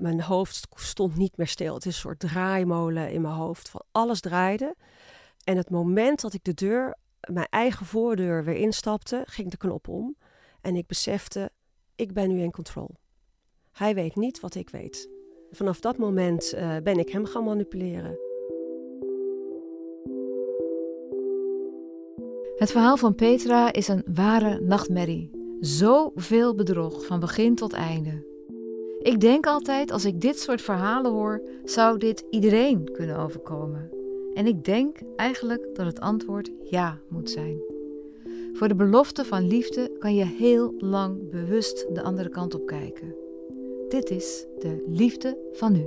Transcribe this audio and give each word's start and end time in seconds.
Mijn 0.00 0.20
hoofd 0.20 0.66
stond 0.74 1.16
niet 1.16 1.36
meer 1.36 1.46
stil. 1.46 1.74
Het 1.74 1.86
is 1.86 1.94
een 1.94 2.00
soort 2.00 2.18
draaimolen 2.18 3.10
in 3.10 3.20
mijn 3.20 3.34
hoofd. 3.34 3.68
Van 3.68 3.82
alles 3.92 4.20
draaide. 4.20 4.74
En 5.44 5.56
het 5.56 5.70
moment 5.70 6.20
dat 6.20 6.32
ik 6.32 6.44
de 6.44 6.54
deur, 6.54 6.96
mijn 7.20 7.46
eigen 7.50 7.86
voordeur 7.86 8.44
weer 8.44 8.56
instapte, 8.56 9.22
ging 9.24 9.50
de 9.50 9.56
knop 9.56 9.88
om. 9.88 10.16
En 10.60 10.76
ik 10.76 10.86
besefte, 10.86 11.50
ik 11.94 12.12
ben 12.12 12.28
nu 12.28 12.40
in 12.40 12.50
control. 12.50 12.90
Hij 13.72 13.94
weet 13.94 14.16
niet 14.16 14.40
wat 14.40 14.54
ik 14.54 14.70
weet. 14.70 15.08
Vanaf 15.50 15.80
dat 15.80 15.98
moment 15.98 16.54
uh, 16.54 16.76
ben 16.82 16.98
ik 16.98 17.08
hem 17.08 17.26
gaan 17.26 17.44
manipuleren. 17.44 18.18
Het 22.56 22.70
verhaal 22.70 22.96
van 22.96 23.14
Petra 23.14 23.72
is 23.72 23.88
een 23.88 24.04
ware 24.14 24.60
nachtmerrie. 24.60 25.30
Zoveel 25.60 26.54
bedrog 26.54 27.06
van 27.06 27.20
begin 27.20 27.54
tot 27.54 27.72
einde. 27.72 28.29
Ik 29.02 29.20
denk 29.20 29.46
altijd, 29.46 29.90
als 29.90 30.04
ik 30.04 30.20
dit 30.20 30.38
soort 30.38 30.62
verhalen 30.62 31.10
hoor, 31.10 31.42
zou 31.64 31.98
dit 31.98 32.24
iedereen 32.30 32.92
kunnen 32.92 33.16
overkomen. 33.16 33.90
En 34.34 34.46
ik 34.46 34.64
denk 34.64 34.98
eigenlijk 35.16 35.74
dat 35.74 35.86
het 35.86 36.00
antwoord 36.00 36.50
ja 36.62 36.98
moet 37.08 37.30
zijn. 37.30 37.60
Voor 38.52 38.68
de 38.68 38.74
belofte 38.74 39.24
van 39.24 39.46
liefde 39.46 39.96
kan 39.98 40.14
je 40.14 40.24
heel 40.24 40.74
lang 40.78 41.30
bewust 41.30 41.94
de 41.94 42.02
andere 42.02 42.28
kant 42.28 42.54
op 42.54 42.66
kijken. 42.66 43.14
Dit 43.88 44.10
is 44.10 44.46
de 44.58 44.84
liefde 44.86 45.38
van 45.52 45.72
nu. 45.72 45.84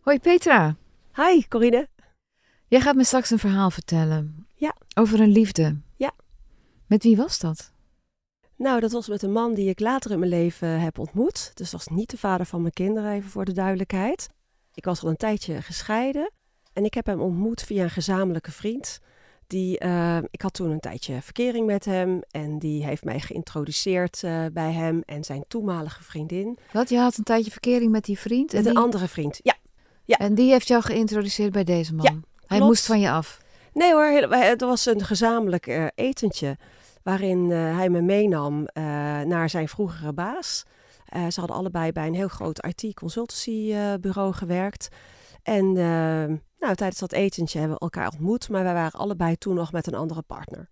Hoi 0.00 0.18
Petra. 0.18 0.76
Hi 1.14 1.48
Corine. 1.48 1.88
Jij 2.66 2.80
gaat 2.80 2.96
me 2.96 3.04
straks 3.04 3.30
een 3.30 3.38
verhaal 3.38 3.70
vertellen. 3.70 4.46
Ja. 4.54 4.74
Over 4.94 5.20
een 5.20 5.32
liefde. 5.32 5.80
Ja. 5.96 6.12
Met 6.88 7.02
wie 7.02 7.16
was 7.16 7.38
dat? 7.38 7.72
Nou, 8.56 8.80
dat 8.80 8.92
was 8.92 9.08
met 9.08 9.22
een 9.22 9.32
man 9.32 9.54
die 9.54 9.68
ik 9.68 9.80
later 9.80 10.10
in 10.10 10.18
mijn 10.18 10.30
leven 10.30 10.80
heb 10.80 10.98
ontmoet. 10.98 11.50
Dus 11.54 11.70
dat 11.70 11.84
was 11.84 11.96
niet 11.96 12.10
de 12.10 12.18
vader 12.18 12.46
van 12.46 12.60
mijn 12.60 12.72
kinderen, 12.72 13.12
even 13.12 13.30
voor 13.30 13.44
de 13.44 13.52
duidelijkheid. 13.52 14.28
Ik 14.74 14.84
was 14.84 15.02
al 15.02 15.08
een 15.08 15.16
tijdje 15.16 15.62
gescheiden. 15.62 16.32
En 16.72 16.84
ik 16.84 16.94
heb 16.94 17.06
hem 17.06 17.20
ontmoet 17.20 17.62
via 17.62 17.82
een 17.82 17.90
gezamenlijke 17.90 18.50
vriend. 18.50 19.00
Die, 19.46 19.84
uh, 19.84 20.18
ik 20.30 20.40
had 20.40 20.54
toen 20.54 20.70
een 20.70 20.80
tijdje 20.80 21.22
verkering 21.22 21.66
met 21.66 21.84
hem. 21.84 22.20
En 22.30 22.58
die 22.58 22.84
heeft 22.84 23.04
mij 23.04 23.20
geïntroduceerd 23.20 24.22
uh, 24.24 24.44
bij 24.52 24.72
hem 24.72 25.02
en 25.06 25.24
zijn 25.24 25.44
toenmalige 25.48 26.02
vriendin. 26.02 26.58
Wat? 26.72 26.88
Je 26.88 26.98
had 26.98 27.16
een 27.16 27.24
tijdje 27.24 27.50
verkering 27.50 27.90
met 27.90 28.04
die 28.04 28.18
vriend? 28.18 28.52
Met 28.52 28.64
en 28.64 28.70
een 28.70 28.76
andere 28.76 29.08
vriend, 29.08 29.40
ja. 29.42 29.54
ja. 30.04 30.16
En 30.16 30.34
die 30.34 30.50
heeft 30.50 30.68
jou 30.68 30.82
geïntroduceerd 30.82 31.52
bij 31.52 31.64
deze 31.64 31.94
man? 31.94 32.04
Ja, 32.04 32.46
Hij 32.46 32.60
moest 32.60 32.86
van 32.86 33.00
je 33.00 33.10
af? 33.10 33.40
Nee 33.72 33.92
hoor, 33.92 34.30
het 34.30 34.60
was 34.60 34.86
een 34.86 35.04
gezamenlijk 35.04 35.66
uh, 35.66 35.86
etentje 35.94 36.56
waarin 37.08 37.50
uh, 37.50 37.76
hij 37.76 37.88
me 37.88 38.00
meenam 38.00 38.60
uh, 38.60 38.84
naar 39.20 39.50
zijn 39.50 39.68
vroegere 39.68 40.12
baas. 40.12 40.64
Uh, 41.16 41.28
ze 41.28 41.40
hadden 41.40 41.56
allebei 41.56 41.92
bij 41.92 42.06
een 42.06 42.14
heel 42.14 42.28
groot 42.28 42.66
IT-consultancybureau 42.66 44.32
gewerkt. 44.32 44.88
En 45.42 45.72
nou, 46.58 46.74
tijdens 46.74 46.98
dat 46.98 47.12
etentje 47.12 47.58
hebben 47.58 47.76
we 47.76 47.82
elkaar 47.82 48.10
ontmoet, 48.10 48.48
maar 48.48 48.62
wij 48.62 48.74
waren 48.74 49.00
allebei 49.00 49.36
toen 49.36 49.54
nog 49.54 49.72
met 49.72 49.86
een 49.86 49.94
andere 49.94 50.22
partner. 50.22 50.70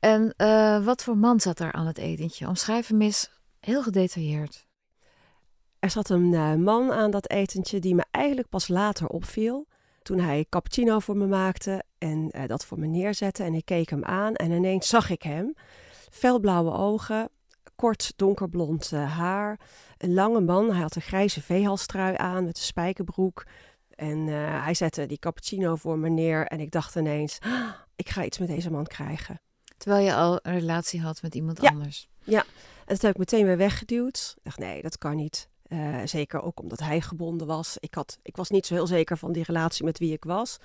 En 0.00 0.34
wat 0.84 1.02
voor 1.02 1.16
man 1.16 1.40
zat 1.40 1.60
er 1.60 1.72
aan 1.72 1.86
het 1.86 1.98
etentje? 1.98 2.48
Omschrijf 2.48 2.88
hem 2.88 3.00
eens 3.00 3.30
heel 3.60 3.82
gedetailleerd. 3.82 4.66
Er 5.78 5.90
zat 5.90 6.08
een 6.08 6.62
man 6.62 6.92
aan 6.92 7.10
dat 7.10 7.30
etentje 7.30 7.78
die 7.78 7.94
me 7.94 8.04
eigenlijk 8.10 8.48
pas 8.48 8.68
later 8.68 9.06
opviel 9.06 9.67
toen 10.08 10.18
hij 10.18 10.46
cappuccino 10.48 10.98
voor 10.98 11.16
me 11.16 11.26
maakte 11.26 11.84
en 11.98 12.30
uh, 12.36 12.46
dat 12.46 12.64
voor 12.64 12.78
me 12.78 12.86
neerzette. 12.86 13.42
En 13.42 13.54
ik 13.54 13.64
keek 13.64 13.90
hem 13.90 14.04
aan 14.04 14.34
en 14.34 14.50
ineens 14.50 14.88
zag 14.88 15.10
ik 15.10 15.22
hem. 15.22 15.54
Felblauwe 16.10 16.72
ogen, 16.72 17.28
kort 17.76 18.12
donkerblond 18.16 18.90
uh, 18.94 19.16
haar, 19.16 19.60
een 19.98 20.14
lange 20.14 20.40
man. 20.40 20.70
Hij 20.70 20.80
had 20.80 20.96
een 20.96 21.02
grijze 21.02 21.42
veehalstrui 21.42 22.14
aan 22.16 22.44
met 22.44 22.56
een 22.56 22.62
spijkerbroek. 22.62 23.46
En 23.90 24.26
uh, 24.26 24.64
hij 24.64 24.74
zette 24.74 25.06
die 25.06 25.18
cappuccino 25.18 25.76
voor 25.76 25.98
me 25.98 26.08
neer 26.08 26.46
en 26.46 26.60
ik 26.60 26.70
dacht 26.70 26.96
ineens, 26.96 27.38
ah, 27.40 27.70
ik 27.96 28.08
ga 28.08 28.24
iets 28.24 28.38
met 28.38 28.48
deze 28.48 28.70
man 28.70 28.86
krijgen. 28.86 29.40
Terwijl 29.76 30.04
je 30.04 30.14
al 30.14 30.38
een 30.42 30.58
relatie 30.58 31.00
had 31.00 31.22
met 31.22 31.34
iemand 31.34 31.62
ja. 31.62 31.68
anders. 31.68 32.08
Ja, 32.24 32.40
en 32.40 32.94
dat 32.94 33.02
heb 33.02 33.10
ik 33.10 33.18
meteen 33.18 33.44
weer 33.44 33.56
weggeduwd. 33.56 34.34
Ik 34.36 34.44
dacht, 34.44 34.58
nee, 34.58 34.82
dat 34.82 34.98
kan 34.98 35.16
niet. 35.16 35.48
Uh, 35.68 35.96
zeker 36.04 36.42
ook 36.42 36.60
omdat 36.60 36.78
hij 36.78 37.00
gebonden 37.00 37.46
was. 37.46 37.76
Ik, 37.80 37.94
had, 37.94 38.18
ik 38.22 38.36
was 38.36 38.48
niet 38.50 38.66
zo 38.66 38.74
heel 38.74 38.86
zeker 38.86 39.16
van 39.16 39.32
die 39.32 39.42
relatie 39.42 39.84
met 39.84 39.98
wie 39.98 40.12
ik 40.12 40.24
was. 40.24 40.58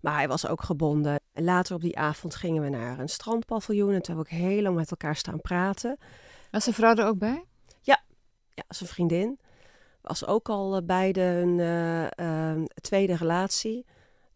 Maar 0.00 0.14
hij 0.14 0.28
was 0.28 0.46
ook 0.46 0.62
gebonden. 0.62 1.20
En 1.32 1.44
later 1.44 1.74
op 1.74 1.80
die 1.80 1.98
avond 1.98 2.34
gingen 2.34 2.62
we 2.62 2.68
naar 2.68 2.98
een 2.98 3.08
strandpaviljoen. 3.08 3.92
En 3.92 4.02
toen 4.02 4.14
hebben 4.14 4.32
we 4.32 4.42
ook 4.42 4.50
heel 4.50 4.62
lang 4.62 4.76
met 4.76 4.90
elkaar 4.90 5.16
staan 5.16 5.40
praten. 5.40 5.98
Was 6.50 6.62
zijn 6.62 6.74
vrouw 6.74 6.94
er 6.94 7.06
ook 7.06 7.18
bij? 7.18 7.44
Ja, 7.80 8.02
ja 8.54 8.64
zijn 8.68 8.88
vriendin. 8.88 9.40
Was 10.00 10.26
ook 10.26 10.48
al 10.48 10.76
uh, 10.76 10.86
bij 10.86 11.12
de 11.12 11.20
hun 11.20 11.58
uh, 11.58 12.56
uh, 12.56 12.64
tweede 12.74 13.16
relatie, 13.16 13.86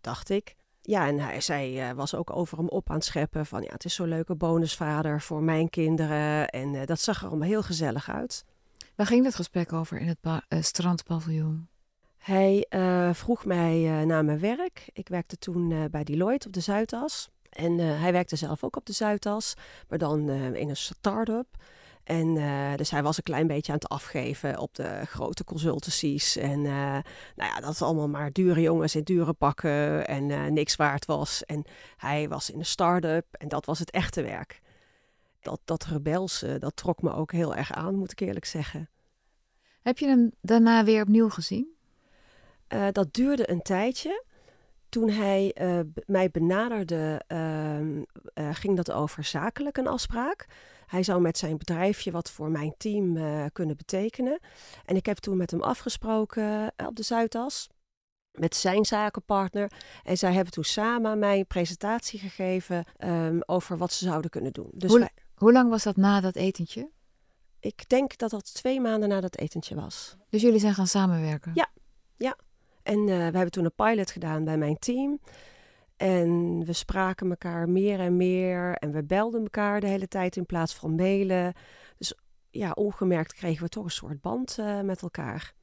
dacht 0.00 0.30
ik. 0.30 0.56
Ja, 0.82 1.06
en 1.06 1.18
hij, 1.18 1.40
zij 1.40 1.94
was 1.94 2.14
ook 2.14 2.36
over 2.36 2.58
hem 2.58 2.68
op 2.68 2.90
aan 2.90 2.96
het 2.96 3.04
scheppen. 3.04 3.46
Van 3.46 3.62
ja, 3.62 3.72
het 3.72 3.84
is 3.84 3.94
zo'n 3.94 4.08
leuke 4.08 4.34
bonusvader 4.34 5.20
voor 5.20 5.42
mijn 5.42 5.70
kinderen. 5.70 6.48
En 6.48 6.86
dat 6.86 7.00
zag 7.00 7.22
er 7.22 7.28
allemaal 7.28 7.48
heel 7.48 7.62
gezellig 7.62 8.10
uit. 8.10 8.44
Waar 8.96 9.06
ging 9.06 9.24
dat 9.24 9.34
gesprek 9.34 9.72
over 9.72 10.00
in 10.00 10.08
het 10.08 10.18
uh, 10.24 10.62
strandpaviljoen? 10.62 11.68
Hij 12.16 12.66
uh, 12.70 13.12
vroeg 13.12 13.44
mij 13.44 13.82
uh, 13.82 14.06
naar 14.06 14.24
mijn 14.24 14.40
werk. 14.40 14.88
Ik 14.92 15.08
werkte 15.08 15.36
toen 15.36 15.88
bij 15.90 16.04
Deloitte 16.04 16.46
op 16.46 16.52
de 16.52 16.60
Zuidas. 16.60 17.28
En 17.50 17.78
hij 17.78 18.12
werkte 18.12 18.36
zelf 18.36 18.64
ook 18.64 18.76
op 18.76 18.86
de 18.86 18.92
Zuidas, 18.92 19.54
maar 19.88 19.98
dan 19.98 20.30
in 20.30 20.68
een 20.68 20.76
start-up. 20.76 21.46
En 22.04 22.34
dus 22.76 22.90
hij 22.90 23.02
was 23.02 23.16
een 23.16 23.22
klein 23.22 23.46
beetje 23.46 23.72
aan 23.72 23.78
het 23.78 23.88
afgeven 23.88 24.58
op 24.58 24.74
de 24.74 25.00
grote 25.06 25.44
consultancies. 25.44 26.36
En 26.36 26.62
nou 26.62 27.02
ja, 27.36 27.60
dat 27.60 27.82
allemaal 27.82 28.08
maar 28.08 28.32
dure 28.32 28.60
jongens 28.60 28.94
in 28.94 29.02
dure 29.02 29.32
pakken 29.32 30.06
en 30.06 30.52
niks 30.52 30.76
waard 30.76 31.04
was. 31.04 31.44
En 31.44 31.64
hij 31.96 32.28
was 32.28 32.50
in 32.50 32.58
een 32.58 32.66
start-up 32.66 33.26
en 33.30 33.48
dat 33.48 33.66
was 33.66 33.78
het 33.78 33.90
echte 33.90 34.22
werk 34.22 34.60
dat, 35.46 35.60
dat 35.64 35.84
rebelse, 35.84 36.58
dat 36.58 36.76
trok 36.76 37.02
me 37.02 37.12
ook 37.12 37.32
heel 37.32 37.54
erg 37.54 37.72
aan, 37.72 37.94
moet 37.94 38.12
ik 38.12 38.20
eerlijk 38.20 38.44
zeggen. 38.44 38.90
Heb 39.82 39.98
je 39.98 40.06
hem 40.06 40.32
daarna 40.40 40.84
weer 40.84 41.02
opnieuw 41.02 41.28
gezien? 41.28 41.74
Uh, 42.68 42.86
dat 42.92 43.14
duurde 43.14 43.50
een 43.50 43.62
tijdje. 43.62 44.24
Toen 44.88 45.10
hij 45.10 45.56
uh, 45.60 45.80
mij 46.06 46.30
benaderde, 46.30 47.22
uh, 47.28 48.48
ging 48.52 48.76
dat 48.76 48.90
over 48.92 49.24
zakelijk 49.24 49.76
een 49.76 49.86
afspraak. 49.86 50.46
Hij 50.86 51.02
zou 51.02 51.20
met 51.20 51.38
zijn 51.38 51.58
bedrijfje 51.58 52.10
wat 52.10 52.30
voor 52.30 52.50
mijn 52.50 52.74
team 52.76 53.18
kunnen 53.52 53.76
betekenen. 53.76 54.38
En 54.84 54.96
ik 54.96 55.06
heb 55.06 55.16
toen 55.16 55.36
met 55.36 55.50
hem 55.50 55.62
afgesproken 55.62 56.72
op 56.76 56.96
de 56.96 57.02
Zuidas 57.02 57.68
met 58.38 58.56
zijn 58.56 58.84
zakenpartner. 58.84 59.70
En 60.04 60.16
zij 60.16 60.32
hebben 60.32 60.52
toen 60.52 60.64
samen 60.64 61.18
mij 61.18 61.38
een 61.38 61.46
presentatie 61.46 62.18
gegeven 62.18 62.84
um, 62.98 63.42
over 63.46 63.76
wat 63.76 63.92
ze 63.92 64.04
zouden 64.04 64.30
kunnen 64.30 64.52
doen. 64.52 64.70
Dus 64.72 64.90
Hoe, 64.90 64.98
wij, 64.98 65.10
hoe 65.36 65.52
lang 65.52 65.70
was 65.70 65.82
dat 65.82 65.96
na 65.96 66.20
dat 66.20 66.36
etentje? 66.36 66.90
Ik 67.60 67.88
denk 67.88 68.18
dat 68.18 68.30
dat 68.30 68.54
twee 68.54 68.80
maanden 68.80 69.08
na 69.08 69.20
dat 69.20 69.36
etentje 69.36 69.74
was. 69.74 70.16
Dus 70.30 70.42
jullie 70.42 70.60
zijn 70.60 70.74
gaan 70.74 70.86
samenwerken? 70.86 71.52
Ja, 71.54 71.68
ja. 72.16 72.36
En 72.82 72.98
uh, 72.98 73.06
we 73.06 73.12
hebben 73.12 73.50
toen 73.50 73.64
een 73.64 73.74
pilot 73.74 74.10
gedaan 74.10 74.44
bij 74.44 74.58
mijn 74.58 74.78
team. 74.78 75.20
En 75.96 76.62
we 76.64 76.72
spraken 76.72 77.30
elkaar 77.30 77.68
meer 77.68 78.00
en 78.00 78.16
meer. 78.16 78.74
En 78.74 78.92
we 78.92 79.04
belden 79.04 79.42
elkaar 79.42 79.80
de 79.80 79.86
hele 79.86 80.08
tijd 80.08 80.36
in 80.36 80.46
plaats 80.46 80.74
van 80.74 80.94
mailen. 80.94 81.52
Dus 81.96 82.14
ja, 82.50 82.70
ongemerkt 82.70 83.34
kregen 83.34 83.62
we 83.62 83.68
toch 83.68 83.84
een 83.84 83.90
soort 83.90 84.20
band 84.20 84.56
uh, 84.60 84.80
met 84.80 85.02
elkaar. 85.02 85.54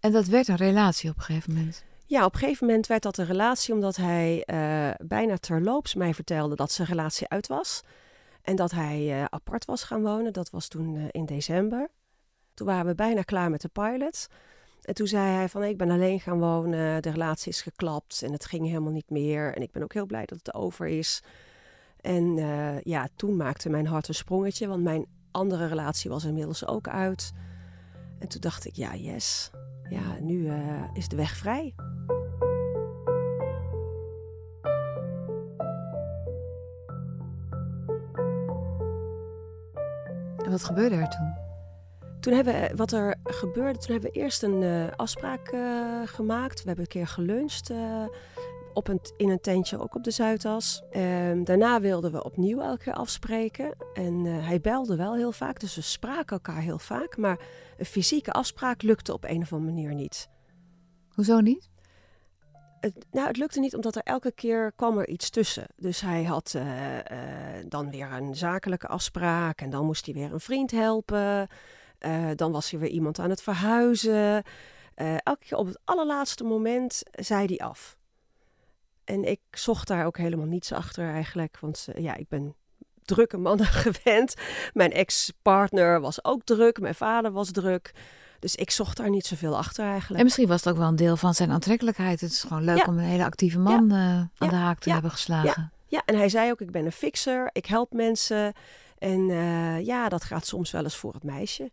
En 0.00 0.12
dat 0.12 0.26
werd 0.26 0.48
een 0.48 0.56
relatie 0.56 1.10
op 1.10 1.16
een 1.16 1.22
gegeven 1.22 1.54
moment? 1.54 1.84
Ja, 2.06 2.24
op 2.24 2.32
een 2.32 2.38
gegeven 2.38 2.66
moment 2.66 2.86
werd 2.86 3.02
dat 3.02 3.18
een 3.18 3.26
relatie 3.26 3.74
omdat 3.74 3.96
hij 3.96 4.44
uh, 4.46 5.06
bijna 5.06 5.36
terloops 5.36 5.94
mij 5.94 6.14
vertelde 6.14 6.56
dat 6.56 6.72
zijn 6.72 6.88
relatie 6.88 7.28
uit 7.28 7.46
was. 7.46 7.82
En 8.48 8.56
dat 8.56 8.70
hij 8.70 9.20
uh, 9.20 9.24
apart 9.24 9.64
was 9.64 9.82
gaan 9.82 10.02
wonen. 10.02 10.32
Dat 10.32 10.50
was 10.50 10.68
toen 10.68 10.94
uh, 10.94 11.04
in 11.10 11.26
december. 11.26 11.90
Toen 12.54 12.66
waren 12.66 12.86
we 12.86 12.94
bijna 12.94 13.22
klaar 13.22 13.50
met 13.50 13.60
de 13.60 13.68
pilot. 13.68 14.26
En 14.82 14.94
toen 14.94 15.06
zei 15.06 15.34
hij 15.34 15.48
van 15.48 15.62
ik 15.62 15.78
ben 15.78 15.90
alleen 15.90 16.20
gaan 16.20 16.38
wonen. 16.38 17.02
De 17.02 17.10
relatie 17.10 17.52
is 17.52 17.62
geklapt 17.62 18.22
en 18.22 18.32
het 18.32 18.44
ging 18.44 18.66
helemaal 18.66 18.92
niet 18.92 19.10
meer. 19.10 19.54
En 19.54 19.62
ik 19.62 19.72
ben 19.72 19.82
ook 19.82 19.92
heel 19.92 20.06
blij 20.06 20.24
dat 20.24 20.38
het 20.38 20.54
over 20.54 20.86
is. 20.86 21.22
En 22.00 22.36
ja, 22.82 23.08
toen 23.16 23.36
maakte 23.36 23.68
mijn 23.68 23.86
hart 23.86 24.08
een 24.08 24.14
sprongetje, 24.14 24.68
want 24.68 24.82
mijn 24.82 25.06
andere 25.30 25.66
relatie 25.66 26.10
was 26.10 26.24
inmiddels 26.24 26.66
ook 26.66 26.88
uit. 26.88 27.32
En 28.18 28.28
toen 28.28 28.40
dacht 28.40 28.66
ik, 28.66 28.74
ja, 28.74 28.94
yes. 28.94 29.50
Ja, 29.90 30.18
nu 30.20 30.52
is 30.92 31.08
de 31.08 31.16
weg 31.16 31.36
vrij. 31.36 31.74
En 40.48 40.54
wat 40.54 40.64
gebeurde 40.64 40.94
er 40.94 41.08
toen? 41.08 41.34
Toen 42.20 42.32
hebben 42.32 42.54
we, 42.54 42.76
wat 42.76 42.92
er 42.92 43.16
gebeurde, 43.24 43.78
toen 43.78 43.92
hebben 43.92 44.10
we 44.12 44.18
eerst 44.18 44.42
een 44.42 44.62
uh, 44.62 44.84
afspraak 44.96 45.52
uh, 45.52 46.00
gemaakt. 46.04 46.60
We 46.60 46.66
hebben 46.66 46.84
een 46.84 46.90
keer 46.90 47.06
geluncht 47.06 47.70
uh, 47.70 48.04
op 48.74 48.88
een, 48.88 49.00
in 49.16 49.28
een 49.28 49.40
tentje, 49.40 49.80
ook 49.80 49.94
op 49.94 50.04
de 50.04 50.10
Zuidas. 50.10 50.82
Ehm, 50.90 51.44
daarna 51.44 51.80
wilden 51.80 52.12
we 52.12 52.24
opnieuw 52.24 52.60
elke 52.60 52.82
keer 52.82 52.92
afspreken. 52.92 53.76
En 53.94 54.24
hij 54.24 54.60
belde 54.60 54.96
wel 54.96 55.14
heel 55.14 55.32
vaak, 55.32 55.60
dus 55.60 55.74
we 55.74 55.80
spraken 55.80 56.36
elkaar 56.36 56.60
heel 56.60 56.78
vaak. 56.78 57.16
Maar 57.16 57.38
een 57.78 57.86
fysieke 57.86 58.32
afspraak 58.32 58.82
lukte 58.82 59.12
op 59.12 59.24
een 59.24 59.42
of 59.42 59.52
andere 59.52 59.72
manier 59.72 59.94
niet. 59.94 60.28
Hoezo 61.08 61.40
niet? 61.40 61.68
Het, 62.80 63.06
nou, 63.10 63.26
het 63.26 63.36
lukte 63.36 63.60
niet 63.60 63.74
omdat 63.74 63.96
er 63.96 64.02
elke 64.02 64.32
keer 64.32 64.72
kwam 64.76 64.98
er 64.98 65.08
iets 65.08 65.30
tussen. 65.30 65.66
Dus 65.76 66.00
hij 66.00 66.24
had 66.24 66.52
uh, 66.56 66.94
uh, 66.94 67.02
dan 67.68 67.90
weer 67.90 68.12
een 68.12 68.36
zakelijke 68.36 68.86
afspraak 68.86 69.60
en 69.60 69.70
dan 69.70 69.84
moest 69.86 70.04
hij 70.04 70.14
weer 70.14 70.32
een 70.32 70.40
vriend 70.40 70.70
helpen. 70.70 71.48
Uh, 72.00 72.30
dan 72.34 72.52
was 72.52 72.72
er 72.72 72.78
weer 72.78 72.90
iemand 72.90 73.18
aan 73.18 73.30
het 73.30 73.42
verhuizen. 73.42 74.42
elke 74.94 75.44
keer 75.44 75.58
op 75.58 75.66
het 75.66 75.78
allerlaatste 75.84 76.44
moment 76.44 77.02
zei 77.12 77.46
hij 77.46 77.58
af. 77.66 77.96
En 79.04 79.24
ik 79.24 79.40
zocht 79.50 79.88
daar 79.88 80.06
ook 80.06 80.16
helemaal 80.16 80.46
niets 80.46 80.72
achter 80.72 81.12
eigenlijk. 81.12 81.58
Want 81.60 81.88
ja, 81.94 82.14
ik 82.14 82.28
ben 82.28 82.54
drukke 83.08 83.36
mannen 83.36 83.66
gewend. 83.86 84.34
Mijn 84.72 84.92
ex-partner 84.92 86.00
was 86.00 86.24
ook 86.24 86.44
druk. 86.44 86.80
Mijn 86.80 86.94
vader 86.94 87.32
was 87.32 87.50
druk. 87.50 87.92
Dus 88.38 88.54
ik 88.54 88.70
zocht 88.70 88.96
daar 88.96 89.10
niet 89.10 89.26
zoveel 89.26 89.56
achter 89.56 89.84
eigenlijk. 89.84 90.18
En 90.18 90.24
misschien 90.24 90.46
was 90.46 90.64
het 90.64 90.72
ook 90.72 90.78
wel 90.78 90.88
een 90.88 90.96
deel 90.96 91.16
van 91.16 91.34
zijn 91.34 91.50
aantrekkelijkheid. 91.50 92.20
Het 92.20 92.30
is 92.30 92.42
gewoon 92.42 92.64
leuk 92.64 92.86
om 92.86 92.98
een 92.98 93.04
hele 93.04 93.24
actieve 93.24 93.58
man 93.58 93.88
ja. 93.88 93.94
uh, 93.94 94.26
aan 94.38 94.48
de 94.48 94.54
haak 94.54 94.78
te 94.78 94.90
hebben 94.92 95.10
geslagen. 95.10 95.72
Ja. 95.86 96.02
en 96.04 96.16
hij 96.16 96.28
zei 96.28 96.50
ook, 96.50 96.60
ik 96.60 96.70
ben 96.70 96.84
een 96.84 96.92
fixer, 96.92 97.50
ik 97.52 97.66
help 97.66 97.92
mensen. 97.92 98.52
En 98.98 99.28
uh, 99.28 99.86
ja, 99.86 100.08
dat 100.08 100.24
gaat 100.24 100.46
soms 100.46 100.70
wel 100.70 100.82
eens 100.82 100.96
voor 100.96 101.12
het 101.12 101.22
meisje. 101.22 101.70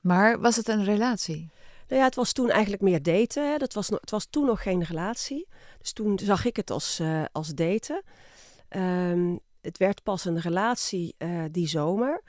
Maar 0.00 0.40
was 0.40 0.56
het 0.56 0.68
een 0.68 0.84
relatie? 0.84 1.50
Nou 1.88 2.00
ja, 2.00 2.06
het 2.06 2.14
was 2.14 2.32
toen 2.32 2.50
eigenlijk 2.50 2.82
meer 2.82 3.02
daten. 3.02 3.50
Hè. 3.50 3.56
Dat 3.58 3.74
was, 3.74 3.88
het 3.88 4.10
was 4.10 4.26
toen 4.30 4.46
nog 4.46 4.62
geen 4.62 4.82
relatie. 4.82 5.46
Dus 5.78 5.92
toen 5.92 6.18
zag 6.18 6.44
ik 6.44 6.56
het 6.56 6.70
als, 6.70 7.00
uh, 7.00 7.22
als 7.32 7.48
daten. 7.48 8.02
Um, 8.76 9.40
het 9.60 9.78
werd 9.78 10.02
pas 10.02 10.24
een 10.24 10.40
relatie 10.40 11.16
die 11.50 11.68
zomer 11.68 12.22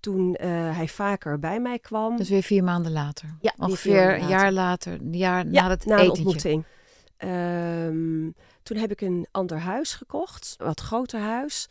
toen 0.00 0.36
uh, 0.40 0.76
hij 0.76 0.88
vaker 0.88 1.38
bij 1.38 1.60
mij 1.60 1.78
kwam. 1.78 2.16
Dus 2.16 2.28
weer 2.28 2.42
vier 2.42 2.64
maanden 2.64 2.92
later? 2.92 3.36
Ja, 3.40 3.54
ongeveer 3.56 4.20
een 4.20 4.28
jaar 4.28 4.52
later, 4.52 4.92
een 4.92 5.16
jaar 5.16 5.44
ja, 5.44 5.62
na 5.62 5.68
het 5.68 5.86
na 5.86 5.96
de 5.96 6.10
ontmoeting. 6.10 6.64
Um, 7.18 8.34
toen 8.62 8.76
heb 8.76 8.90
ik 8.90 9.00
een 9.00 9.26
ander 9.30 9.58
huis 9.58 9.94
gekocht, 9.94 10.54
een 10.58 10.66
wat 10.66 10.80
groter 10.80 11.20
huis. 11.20 11.68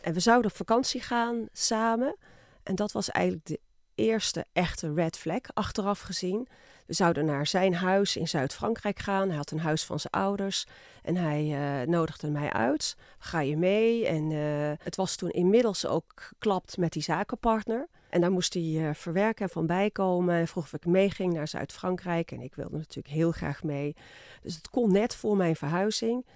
En 0.00 0.12
we 0.12 0.20
zouden 0.20 0.50
op 0.50 0.56
vakantie 0.56 1.00
gaan 1.00 1.48
samen. 1.52 2.16
En 2.62 2.74
dat 2.74 2.92
was 2.92 3.10
eigenlijk 3.10 3.46
de 3.46 3.60
eerste 4.02 4.44
echte 4.52 4.92
red 4.94 5.18
flag, 5.18 5.40
achteraf 5.54 6.00
gezien. 6.00 6.48
We 6.86 6.94
zouden 6.94 7.24
naar 7.24 7.46
zijn 7.46 7.74
huis 7.74 8.16
in 8.16 8.28
Zuid-Frankrijk 8.28 8.98
gaan. 8.98 9.28
Hij 9.28 9.36
had 9.36 9.50
een 9.50 9.60
huis 9.60 9.84
van 9.84 10.00
zijn 10.00 10.12
ouders 10.12 10.66
en 11.02 11.16
hij 11.16 11.44
uh, 11.44 11.86
nodigde 11.86 12.30
mij 12.30 12.52
uit. 12.52 12.96
Ga 13.18 13.40
je 13.40 13.56
mee? 13.56 14.06
En 14.06 14.30
uh, 14.30 14.72
het 14.78 14.96
was 14.96 15.16
toen 15.16 15.30
inmiddels 15.30 15.86
ook 15.86 16.12
geklapt 16.14 16.76
met 16.76 16.92
die 16.92 17.02
zakenpartner. 17.02 17.88
En 18.08 18.20
daar 18.20 18.30
moest 18.30 18.54
hij 18.54 18.62
uh, 18.62 18.94
verwerken 18.94 19.44
en 19.44 19.50
van 19.50 19.66
bijkomen. 19.66 20.34
En 20.34 20.48
vroeg 20.48 20.64
of 20.64 20.72
ik 20.72 20.86
meeging 20.86 21.32
naar 21.32 21.48
Zuid-Frankrijk. 21.48 22.30
En 22.30 22.40
ik 22.40 22.54
wilde 22.54 22.76
natuurlijk 22.76 23.14
heel 23.14 23.32
graag 23.32 23.62
mee. 23.62 23.96
Dus 24.42 24.54
het 24.54 24.70
kon 24.70 24.92
net 24.92 25.14
voor 25.14 25.36
mijn 25.36 25.56
verhuizing. 25.56 26.26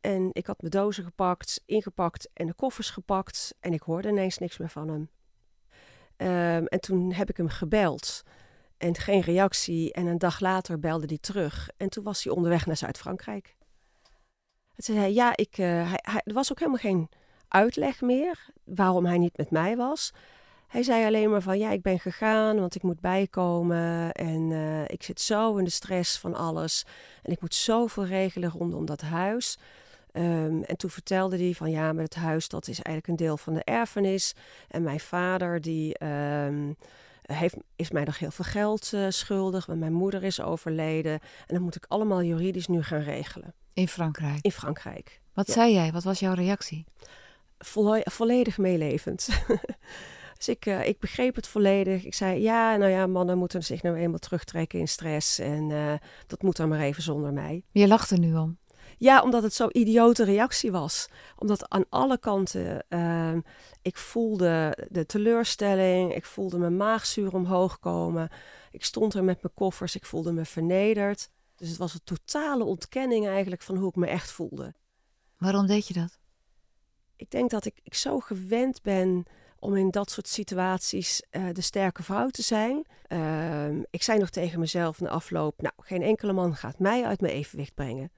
En 0.00 0.28
ik 0.32 0.46
had 0.46 0.60
mijn 0.60 0.72
dozen 0.72 1.04
gepakt, 1.04 1.62
ingepakt 1.66 2.28
en 2.32 2.46
de 2.46 2.54
koffers 2.54 2.90
gepakt. 2.90 3.54
En 3.60 3.72
ik 3.72 3.82
hoorde 3.82 4.08
ineens 4.08 4.38
niks 4.38 4.58
meer 4.58 4.70
van 4.70 4.88
hem. 4.88 5.08
Um, 6.22 6.66
en 6.66 6.80
toen 6.80 7.12
heb 7.12 7.30
ik 7.30 7.36
hem 7.36 7.48
gebeld. 7.48 8.22
En 8.76 8.96
geen 8.96 9.20
reactie. 9.20 9.92
En 9.92 10.06
een 10.06 10.18
dag 10.18 10.40
later 10.40 10.78
belde 10.78 11.06
hij 11.06 11.18
terug. 11.20 11.68
En 11.76 11.88
toen 11.88 12.04
was 12.04 12.24
hij 12.24 12.32
onderweg 12.32 12.66
naar 12.66 12.76
Zuid-Frankrijk. 12.76 13.56
En 14.76 14.82
zei 14.82 15.14
ja, 15.14 15.36
ik, 15.36 15.58
uh, 15.58 15.66
hij, 15.66 15.98
hij, 16.02 16.20
er 16.24 16.34
was 16.34 16.50
ook 16.50 16.58
helemaal 16.58 16.80
geen 16.80 17.08
uitleg 17.48 18.00
meer 18.00 18.46
waarom 18.64 19.06
hij 19.06 19.18
niet 19.18 19.36
met 19.36 19.50
mij 19.50 19.76
was. 19.76 20.12
Hij 20.66 20.82
zei 20.82 21.04
alleen 21.04 21.30
maar 21.30 21.42
van, 21.42 21.58
ja, 21.58 21.70
ik 21.70 21.82
ben 21.82 22.00
gegaan, 22.00 22.60
want 22.60 22.74
ik 22.74 22.82
moet 22.82 23.00
bijkomen. 23.00 24.12
En 24.12 24.50
uh, 24.50 24.84
ik 24.86 25.02
zit 25.02 25.20
zo 25.20 25.56
in 25.56 25.64
de 25.64 25.70
stress 25.70 26.18
van 26.18 26.34
alles. 26.34 26.84
En 27.22 27.32
ik 27.32 27.40
moet 27.40 27.54
zoveel 27.54 28.06
regelen 28.06 28.50
rondom 28.50 28.86
dat 28.86 29.00
huis. 29.00 29.58
Um, 30.12 30.62
en 30.62 30.76
toen 30.76 30.90
vertelde 30.90 31.36
hij 31.36 31.54
van, 31.54 31.70
ja, 31.70 31.92
maar 31.92 32.04
het 32.04 32.14
huis, 32.14 32.48
dat 32.48 32.68
is 32.68 32.82
eigenlijk 32.82 33.06
een 33.06 33.26
deel 33.26 33.36
van 33.36 33.54
de 33.54 33.64
erfenis. 33.64 34.34
En 34.68 34.82
mijn 34.82 35.00
vader, 35.00 35.60
die... 35.60 36.04
Um, 36.04 36.76
heeft, 37.32 37.56
is 37.76 37.90
mij 37.90 38.04
nog 38.04 38.18
heel 38.18 38.30
veel 38.30 38.44
geld 38.44 38.90
uh, 38.94 39.06
schuldig, 39.08 39.66
want 39.66 39.78
mijn 39.78 39.92
moeder 39.92 40.22
is 40.22 40.40
overleden. 40.40 41.12
En 41.12 41.54
dat 41.54 41.60
moet 41.60 41.76
ik 41.76 41.84
allemaal 41.88 42.22
juridisch 42.22 42.66
nu 42.66 42.82
gaan 42.82 43.02
regelen. 43.02 43.54
In 43.72 43.88
Frankrijk? 43.88 44.38
In 44.40 44.52
Frankrijk. 44.52 45.20
Wat 45.32 45.46
ja. 45.46 45.52
zei 45.52 45.72
jij? 45.72 45.92
Wat 45.92 46.04
was 46.04 46.20
jouw 46.20 46.34
reactie? 46.34 46.84
Vo 47.58 48.00
volledig 48.04 48.58
meelevend. 48.58 49.28
dus 50.36 50.48
ik, 50.48 50.66
uh, 50.66 50.86
ik 50.86 50.98
begreep 50.98 51.34
het 51.34 51.46
volledig. 51.46 52.04
Ik 52.04 52.14
zei, 52.14 52.40
ja, 52.40 52.76
nou 52.76 52.90
ja, 52.90 53.06
mannen 53.06 53.38
moeten 53.38 53.62
zich 53.62 53.82
nou 53.82 53.96
eenmaal 53.96 54.18
terugtrekken 54.18 54.78
in 54.78 54.88
stress. 54.88 55.38
En 55.38 55.70
uh, 55.70 55.92
dat 56.26 56.42
moet 56.42 56.56
dan 56.56 56.68
maar 56.68 56.80
even 56.80 57.02
zonder 57.02 57.32
mij. 57.32 57.62
Je 57.70 57.88
lacht 57.88 58.10
er 58.10 58.18
nu 58.18 58.36
om. 58.36 58.58
Ja, 59.00 59.22
omdat 59.22 59.42
het 59.42 59.54
zo'n 59.54 59.76
idiote 59.78 60.24
reactie 60.24 60.70
was. 60.70 61.08
Omdat 61.36 61.68
aan 61.68 61.84
alle 61.88 62.18
kanten, 62.18 62.84
uh, 62.88 63.36
ik 63.82 63.96
voelde 63.96 64.78
de 64.90 65.06
teleurstelling, 65.06 66.14
ik 66.14 66.24
voelde 66.24 66.58
mijn 66.58 66.76
maagzuur 66.76 67.34
omhoog 67.34 67.78
komen. 67.78 68.28
Ik 68.70 68.84
stond 68.84 69.14
er 69.14 69.24
met 69.24 69.42
mijn 69.42 69.54
koffers, 69.54 69.94
ik 69.94 70.04
voelde 70.04 70.32
me 70.32 70.44
vernederd. 70.44 71.30
Dus 71.56 71.68
het 71.68 71.78
was 71.78 71.94
een 71.94 72.04
totale 72.04 72.64
ontkenning 72.64 73.26
eigenlijk 73.26 73.62
van 73.62 73.76
hoe 73.76 73.88
ik 73.88 73.96
me 73.96 74.06
echt 74.06 74.30
voelde. 74.30 74.74
Waarom 75.38 75.66
deed 75.66 75.86
je 75.88 75.94
dat? 75.94 76.18
Ik 77.16 77.30
denk 77.30 77.50
dat 77.50 77.64
ik, 77.64 77.80
ik 77.82 77.94
zo 77.94 78.18
gewend 78.18 78.82
ben 78.82 79.24
om 79.58 79.76
in 79.76 79.90
dat 79.90 80.10
soort 80.10 80.28
situaties 80.28 81.22
uh, 81.30 81.44
de 81.52 81.60
sterke 81.60 82.02
vrouw 82.02 82.28
te 82.28 82.42
zijn. 82.42 82.86
Uh, 83.08 83.68
ik 83.90 84.02
zei 84.02 84.18
nog 84.18 84.30
tegen 84.30 84.60
mezelf 84.60 85.00
na 85.00 85.08
afloop, 85.08 85.62
nou, 85.62 85.74
geen 85.78 86.02
enkele 86.02 86.32
man 86.32 86.56
gaat 86.56 86.78
mij 86.78 87.04
uit 87.04 87.20
mijn 87.20 87.34
evenwicht 87.34 87.74
brengen. 87.74 88.10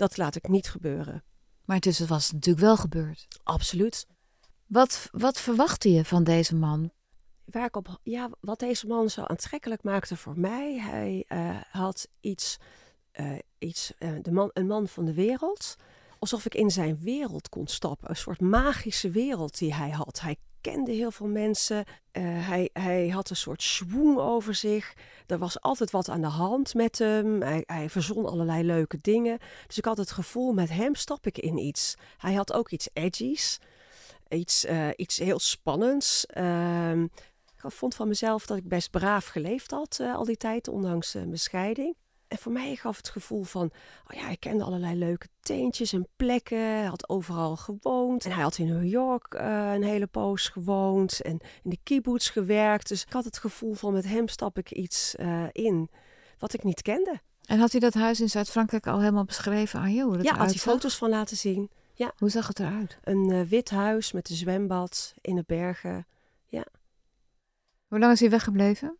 Dat 0.00 0.16
laat 0.16 0.36
ik 0.36 0.48
niet 0.48 0.70
gebeuren. 0.70 1.24
Maar 1.64 1.76
intussen 1.76 2.06
was 2.06 2.24
het 2.24 2.32
natuurlijk 2.32 2.64
wel 2.64 2.76
gebeurd. 2.76 3.28
Absoluut. 3.42 4.06
Wat, 4.66 5.08
wat 5.12 5.40
verwachtte 5.40 5.92
je 5.92 6.04
van 6.04 6.24
deze 6.24 6.54
man? 6.54 6.90
Waar 7.44 7.64
ik 7.64 7.76
op, 7.76 8.00
ja, 8.02 8.30
wat 8.40 8.58
deze 8.58 8.86
man 8.86 9.10
zo 9.10 9.22
aantrekkelijk 9.22 9.82
maakte 9.82 10.16
voor 10.16 10.38
mij. 10.38 10.78
Hij 10.78 11.24
uh, 11.28 11.60
had 11.70 12.08
iets, 12.20 12.56
uh, 13.20 13.38
iets 13.58 13.92
uh, 13.98 14.12
de 14.22 14.32
man, 14.32 14.50
een 14.52 14.66
man 14.66 14.88
van 14.88 15.04
de 15.04 15.14
wereld. 15.14 15.76
Alsof 16.18 16.44
ik 16.44 16.54
in 16.54 16.70
zijn 16.70 16.98
wereld 16.98 17.48
kon 17.48 17.66
stappen. 17.66 18.10
Een 18.10 18.16
soort 18.16 18.40
magische 18.40 19.10
wereld 19.10 19.58
die 19.58 19.74
hij 19.74 19.90
had. 19.90 20.20
Hij 20.20 20.36
kende 20.60 20.92
heel 20.92 21.10
veel 21.10 21.26
mensen. 21.26 21.76
Uh, 21.76 22.22
hij, 22.48 22.70
hij 22.72 23.08
had 23.08 23.30
een 23.30 23.36
soort 23.36 23.62
schwung 23.62 24.18
over 24.18 24.54
zich. 24.54 24.94
Er 25.26 25.38
was 25.38 25.60
altijd 25.60 25.90
wat 25.90 26.08
aan 26.08 26.20
de 26.20 26.26
hand 26.26 26.74
met 26.74 26.98
hem. 26.98 27.42
Hij, 27.42 27.62
hij 27.66 27.90
verzon 27.90 28.26
allerlei 28.26 28.62
leuke 28.62 28.98
dingen. 29.00 29.38
Dus 29.66 29.78
ik 29.78 29.84
had 29.84 29.96
het 29.96 30.10
gevoel, 30.10 30.52
met 30.52 30.68
hem 30.70 30.94
stap 30.94 31.26
ik 31.26 31.38
in 31.38 31.58
iets. 31.58 31.94
Hij 32.16 32.34
had 32.34 32.52
ook 32.52 32.70
iets 32.70 32.88
edgies. 32.92 33.58
Iets, 34.28 34.64
uh, 34.64 34.88
iets 34.96 35.18
heel 35.18 35.38
spannends. 35.38 36.26
Uh, 36.34 37.02
ik 37.62 37.70
vond 37.70 37.94
van 37.94 38.08
mezelf 38.08 38.46
dat 38.46 38.56
ik 38.56 38.68
best 38.68 38.90
braaf 38.90 39.26
geleefd 39.26 39.70
had 39.70 39.98
uh, 40.00 40.14
al 40.14 40.24
die 40.24 40.36
tijd, 40.36 40.68
ondanks 40.68 41.12
mijn 41.12 41.38
scheiding. 41.38 41.96
En 42.30 42.38
voor 42.38 42.52
mij 42.52 42.76
gaf 42.76 42.96
het 42.96 43.08
gevoel 43.08 43.42
van, 43.42 43.70
oh 44.06 44.16
ja, 44.16 44.24
hij 44.24 44.36
kende 44.36 44.64
allerlei 44.64 44.98
leuke 44.98 45.28
teentjes 45.40 45.92
en 45.92 46.08
plekken. 46.16 46.58
Hij 46.58 46.84
had 46.84 47.08
overal 47.08 47.56
gewoond. 47.56 48.24
En 48.24 48.32
hij 48.32 48.42
had 48.42 48.58
in 48.58 48.66
New 48.66 48.84
York 48.84 49.34
uh, 49.34 49.72
een 49.72 49.82
hele 49.82 50.06
poos 50.06 50.48
gewoond 50.48 51.20
en 51.20 51.38
in 51.62 51.70
de 51.70 51.78
kibbutz 51.82 52.32
gewerkt. 52.32 52.88
Dus 52.88 53.02
ik 53.02 53.12
had 53.12 53.24
het 53.24 53.38
gevoel 53.38 53.74
van, 53.74 53.92
met 53.92 54.04
hem 54.04 54.28
stap 54.28 54.58
ik 54.58 54.70
iets 54.70 55.14
uh, 55.14 55.44
in 55.52 55.90
wat 56.38 56.52
ik 56.52 56.64
niet 56.64 56.82
kende. 56.82 57.20
En 57.44 57.58
had 57.58 57.70
hij 57.70 57.80
dat 57.80 57.94
huis 57.94 58.20
in 58.20 58.30
Zuid-Frankrijk 58.30 58.86
al 58.86 58.98
helemaal 58.98 59.24
beschreven 59.24 59.80
aan 59.80 59.94
jou? 59.94 60.22
Ja, 60.22 60.36
had 60.36 60.48
hij 60.48 60.58
foto's 60.58 60.96
van 60.96 61.08
laten 61.08 61.36
zien. 61.36 61.70
Ja. 61.94 62.12
Hoe 62.16 62.30
zag 62.30 62.46
het 62.46 62.58
eruit? 62.58 62.98
Een 63.02 63.30
uh, 63.30 63.42
wit 63.42 63.70
huis 63.70 64.12
met 64.12 64.30
een 64.30 64.36
zwembad 64.36 65.14
in 65.20 65.34
de 65.34 65.44
bergen. 65.46 66.06
Ja. 66.46 66.64
Hoe 67.88 67.98
lang 67.98 68.12
is 68.12 68.20
hij 68.20 68.30
weggebleven? 68.30 68.98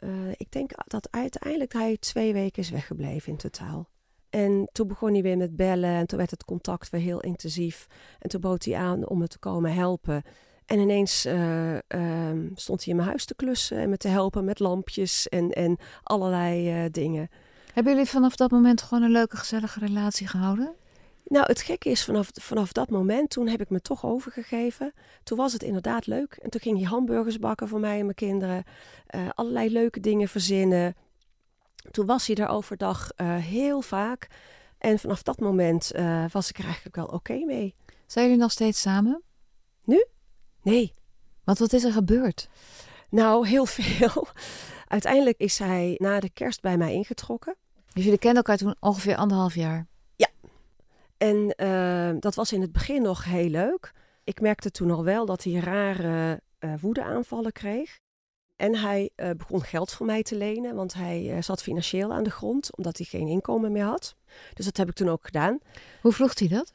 Uh, 0.00 0.10
ik 0.30 0.52
denk 0.52 0.70
dat 0.86 1.08
uiteindelijk 1.10 1.72
hij 1.72 1.96
twee 1.96 2.32
weken 2.32 2.62
is 2.62 2.70
weggebleven 2.70 3.32
in 3.32 3.38
totaal. 3.38 3.88
En 4.30 4.68
toen 4.72 4.88
begon 4.88 5.12
hij 5.12 5.22
weer 5.22 5.36
met 5.36 5.56
bellen 5.56 5.90
en 5.90 6.06
toen 6.06 6.18
werd 6.18 6.30
het 6.30 6.44
contact 6.44 6.90
weer 6.90 7.00
heel 7.00 7.20
intensief. 7.20 7.86
En 8.18 8.28
toen 8.28 8.40
bood 8.40 8.64
hij 8.64 8.76
aan 8.76 9.08
om 9.08 9.18
me 9.18 9.28
te 9.28 9.38
komen 9.38 9.72
helpen. 9.72 10.22
En 10.66 10.78
ineens 10.78 11.26
uh, 11.26 11.78
stond 12.54 12.84
hij 12.84 12.92
in 12.92 12.96
mijn 12.96 13.08
huis 13.08 13.24
te 13.24 13.34
klussen 13.34 13.78
en 13.78 13.88
me 13.88 13.96
te 13.96 14.08
helpen 14.08 14.44
met 14.44 14.58
lampjes 14.58 15.28
en, 15.28 15.50
en 15.50 15.78
allerlei 16.02 16.84
uh, 16.84 16.90
dingen. 16.90 17.28
Hebben 17.72 17.92
jullie 17.92 18.08
vanaf 18.08 18.36
dat 18.36 18.50
moment 18.50 18.82
gewoon 18.82 19.02
een 19.02 19.10
leuke, 19.10 19.36
gezellige 19.36 19.80
relatie 19.80 20.26
gehouden? 20.26 20.74
Nou, 21.30 21.46
het 21.46 21.60
gekke 21.60 21.90
is, 21.90 22.04
vanaf, 22.04 22.30
vanaf 22.32 22.72
dat 22.72 22.90
moment, 22.90 23.30
toen 23.30 23.48
heb 23.48 23.60
ik 23.60 23.70
me 23.70 23.80
toch 23.80 24.04
overgegeven. 24.04 24.92
Toen 25.22 25.38
was 25.38 25.52
het 25.52 25.62
inderdaad 25.62 26.06
leuk. 26.06 26.38
En 26.42 26.50
toen 26.50 26.60
ging 26.60 26.78
hij 26.78 26.86
hamburgers 26.86 27.38
bakken 27.38 27.68
voor 27.68 27.80
mij 27.80 27.98
en 27.98 28.04
mijn 28.04 28.14
kinderen. 28.14 28.64
Uh, 29.14 29.28
allerlei 29.34 29.70
leuke 29.72 30.00
dingen 30.00 30.28
verzinnen. 30.28 30.96
Toen 31.90 32.06
was 32.06 32.26
hij 32.26 32.36
er 32.36 32.48
overdag 32.48 33.10
uh, 33.16 33.36
heel 33.36 33.82
vaak. 33.82 34.28
En 34.78 34.98
vanaf 34.98 35.22
dat 35.22 35.40
moment 35.40 35.92
uh, 35.96 36.24
was 36.32 36.48
ik 36.48 36.58
er 36.58 36.64
eigenlijk 36.64 36.96
wel 36.96 37.06
oké 37.06 37.44
mee. 37.44 37.74
Zijn 38.06 38.24
jullie 38.24 38.40
nog 38.40 38.52
steeds 38.52 38.80
samen? 38.80 39.22
Nu? 39.84 40.06
Nee. 40.62 40.94
Want 41.44 41.58
wat 41.58 41.72
is 41.72 41.84
er 41.84 41.92
gebeurd? 41.92 42.48
Nou, 43.10 43.46
heel 43.46 43.66
veel. 43.66 44.28
Uiteindelijk 44.88 45.38
is 45.38 45.58
hij 45.58 45.94
na 45.98 46.20
de 46.20 46.30
kerst 46.30 46.60
bij 46.60 46.76
mij 46.76 46.92
ingetrokken. 46.92 47.56
Dus 47.92 48.04
jullie 48.04 48.18
kenden 48.18 48.42
elkaar 48.42 48.56
toen 48.56 48.76
ongeveer 48.80 49.16
anderhalf 49.16 49.54
jaar? 49.54 49.88
En 51.20 51.54
uh, 51.56 52.10
dat 52.20 52.34
was 52.34 52.52
in 52.52 52.60
het 52.60 52.72
begin 52.72 53.02
nog 53.02 53.24
heel 53.24 53.48
leuk. 53.48 53.92
Ik 54.24 54.40
merkte 54.40 54.70
toen 54.70 54.90
al 54.90 55.04
wel 55.04 55.26
dat 55.26 55.44
hij 55.44 55.52
rare 55.52 56.40
uh, 56.60 56.74
woedeaanvallen 56.80 57.52
kreeg. 57.52 57.98
En 58.56 58.76
hij 58.76 59.10
uh, 59.16 59.30
begon 59.36 59.62
geld 59.62 59.92
voor 59.92 60.06
mij 60.06 60.22
te 60.22 60.36
lenen, 60.36 60.74
want 60.74 60.94
hij 60.94 61.42
zat 61.42 61.62
financieel 61.62 62.12
aan 62.12 62.22
de 62.22 62.30
grond, 62.30 62.76
omdat 62.76 62.96
hij 62.96 63.06
geen 63.06 63.28
inkomen 63.28 63.72
meer 63.72 63.84
had. 63.84 64.16
Dus 64.54 64.64
dat 64.64 64.76
heb 64.76 64.88
ik 64.88 64.94
toen 64.94 65.08
ook 65.08 65.24
gedaan. 65.24 65.58
Hoe 66.00 66.12
vroeg 66.12 66.38
hij 66.38 66.48
dat? 66.48 66.74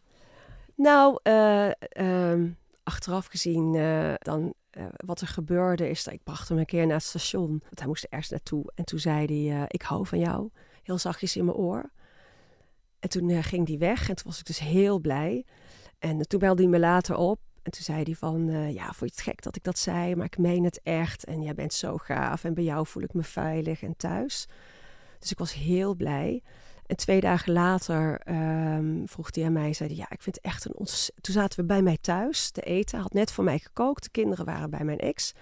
Nou, 0.76 1.20
ehm, 1.24 2.48
achteraf 2.84 3.26
gezien, 3.26 3.72
dan 4.20 4.54
uh, 4.78 4.86
wat 5.06 5.22
er 5.22 5.28
gebeurde 5.28 5.90
is 5.90 6.04
dat 6.04 6.14
ik 6.14 6.24
bracht 6.24 6.50
hem 6.50 6.58
een 6.58 6.66
keer 6.66 6.86
naar 6.86 6.96
het 6.96 7.06
station. 7.06 7.50
Want 7.50 7.80
hij 7.80 7.88
moest 7.88 8.04
er 8.04 8.10
ergens 8.10 8.32
naartoe. 8.32 8.72
En 8.76 8.86
toen 8.86 9.00
zei 9.00 9.26
hij, 9.26 9.58
uh, 9.58 9.64
ik 9.68 9.82
hou 9.82 10.08
van 10.08 10.20
jou. 10.20 10.50
Heel 10.84 10.98
zachtjes 10.98 11.36
in 11.36 11.46
mijn 11.46 11.58
oor. 11.58 11.90
En 13.06 13.12
toen 13.12 13.30
uh, 13.30 13.44
ging 13.44 13.68
hij 13.68 13.78
weg 13.78 14.10
en 14.10 14.16
toen 14.16 14.26
was 14.26 14.40
ik 14.40 14.46
dus 14.46 14.60
heel 14.60 15.00
blij. 15.00 15.46
En 16.00 16.28
toen 16.28 16.40
belde 16.40 16.62
hij 16.62 16.72
me 16.72 16.80
later 16.80 17.16
op. 17.16 17.40
En 17.64 17.72
toen 17.72 17.84
zei 17.84 18.04
hij 18.04 18.16
van, 18.16 18.72
ja, 18.74 18.84
vond 18.86 19.00
je 19.00 19.06
het 19.06 19.22
gek 19.22 19.42
dat 19.42 19.56
ik 19.56 19.64
dat 19.64 19.78
zei? 19.78 20.16
Maar 20.16 20.26
ik 20.26 20.38
meen 20.38 20.64
het 20.64 20.80
echt. 20.84 21.24
En 21.24 21.42
jij 21.42 21.54
bent 21.54 21.74
zo 21.74 21.98
gaaf. 21.98 22.44
En 22.44 22.54
bij 22.54 22.64
jou 22.64 22.88
voel 22.88 23.04
ik 23.04 23.14
me 23.14 23.24
veilig 23.24 23.84
en 23.84 23.98
thuis. 23.98 24.48
Dus 25.20 25.32
ik 25.32 25.38
was 25.38 25.54
heel 25.54 25.96
blij. 25.96 26.44
En 26.86 26.96
twee 26.96 27.20
dagen 27.20 27.54
later 27.54 28.22
um, 28.28 29.08
vroeg 29.08 29.36
hij 29.36 29.46
aan 29.46 29.54
mij, 29.54 29.74
zei 29.74 29.90
hij, 29.90 29.98
ja, 29.98 30.10
ik 30.10 30.22
vind 30.22 30.36
het 30.36 30.46
echt 30.46 30.66
een 30.66 30.76
ons. 30.76 31.12
Toen 31.22 31.34
zaten 31.34 31.60
we 31.60 31.66
bij 31.66 31.82
mij 31.82 31.98
thuis 32.02 32.50
te 32.50 32.62
eten, 32.62 33.00
had 33.00 33.14
net 33.14 33.32
voor 33.32 33.44
mij 33.44 33.60
gekookt, 33.60 34.04
de 34.04 34.10
kinderen 34.10 34.46
waren 34.46 34.70
bij 34.70 34.84
mijn 34.84 35.00
ex. 35.00 35.34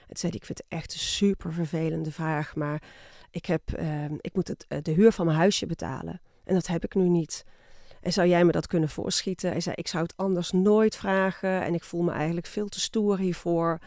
En 0.00 0.06
toen 0.06 0.16
zei 0.16 0.32
ik 0.32 0.44
vind 0.44 0.58
het 0.58 0.66
echt 0.68 0.92
een 0.92 0.98
super 0.98 1.52
vervelende 1.52 2.12
vraag, 2.12 2.56
maar 2.56 2.82
ik, 3.30 3.46
heb, 3.46 3.62
um, 3.78 4.18
ik 4.20 4.34
moet 4.34 4.48
het, 4.48 4.66
de 4.84 4.92
huur 4.92 5.12
van 5.12 5.26
mijn 5.26 5.38
huisje 5.38 5.66
betalen. 5.66 6.20
En 6.48 6.54
dat 6.54 6.66
heb 6.66 6.84
ik 6.84 6.94
nu 6.94 7.08
niet. 7.08 7.44
En 8.00 8.12
zou 8.12 8.28
jij 8.28 8.44
me 8.44 8.52
dat 8.52 8.66
kunnen 8.66 8.88
voorschieten? 8.88 9.50
Hij 9.50 9.60
zei, 9.60 9.74
ik 9.78 9.88
zou 9.88 10.02
het 10.02 10.16
anders 10.16 10.50
nooit 10.50 10.96
vragen 10.96 11.62
en 11.62 11.74
ik 11.74 11.84
voel 11.84 12.02
me 12.02 12.12
eigenlijk 12.12 12.46
veel 12.46 12.68
te 12.68 12.80
stoer 12.80 13.18
hiervoor. 13.18 13.78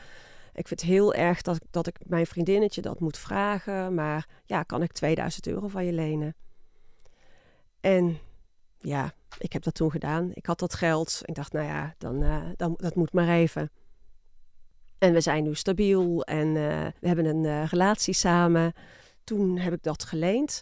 Ik 0.53 0.67
vind 0.67 0.81
het 0.81 0.89
heel 0.89 1.13
erg 1.13 1.41
dat, 1.41 1.59
dat 1.71 1.87
ik 1.87 1.97
mijn 2.07 2.25
vriendinnetje 2.25 2.81
dat 2.81 2.99
moet 2.99 3.17
vragen, 3.17 3.93
maar 3.93 4.27
ja, 4.45 4.63
kan 4.63 4.81
ik 4.81 4.91
2000 4.91 5.47
euro 5.47 5.67
van 5.67 5.85
je 5.85 5.93
lenen? 5.93 6.35
En 7.79 8.19
ja, 8.79 9.13
ik 9.37 9.53
heb 9.53 9.63
dat 9.63 9.73
toen 9.73 9.91
gedaan. 9.91 10.31
Ik 10.33 10.45
had 10.45 10.59
dat 10.59 10.73
geld. 10.73 11.21
Ik 11.25 11.35
dacht, 11.35 11.53
nou 11.53 11.65
ja, 11.65 11.95
dan, 11.97 12.23
uh, 12.23 12.43
dan, 12.55 12.73
dat 12.77 12.95
moet 12.95 13.13
maar 13.13 13.27
even. 13.27 13.71
En 14.97 15.13
we 15.13 15.21
zijn 15.21 15.43
nu 15.43 15.55
stabiel 15.55 16.23
en 16.23 16.47
uh, 16.47 16.87
we 16.99 17.07
hebben 17.07 17.25
een 17.25 17.43
uh, 17.43 17.65
relatie 17.65 18.13
samen. 18.13 18.73
Toen 19.23 19.57
heb 19.57 19.73
ik 19.73 19.83
dat 19.83 20.03
geleend. 20.03 20.61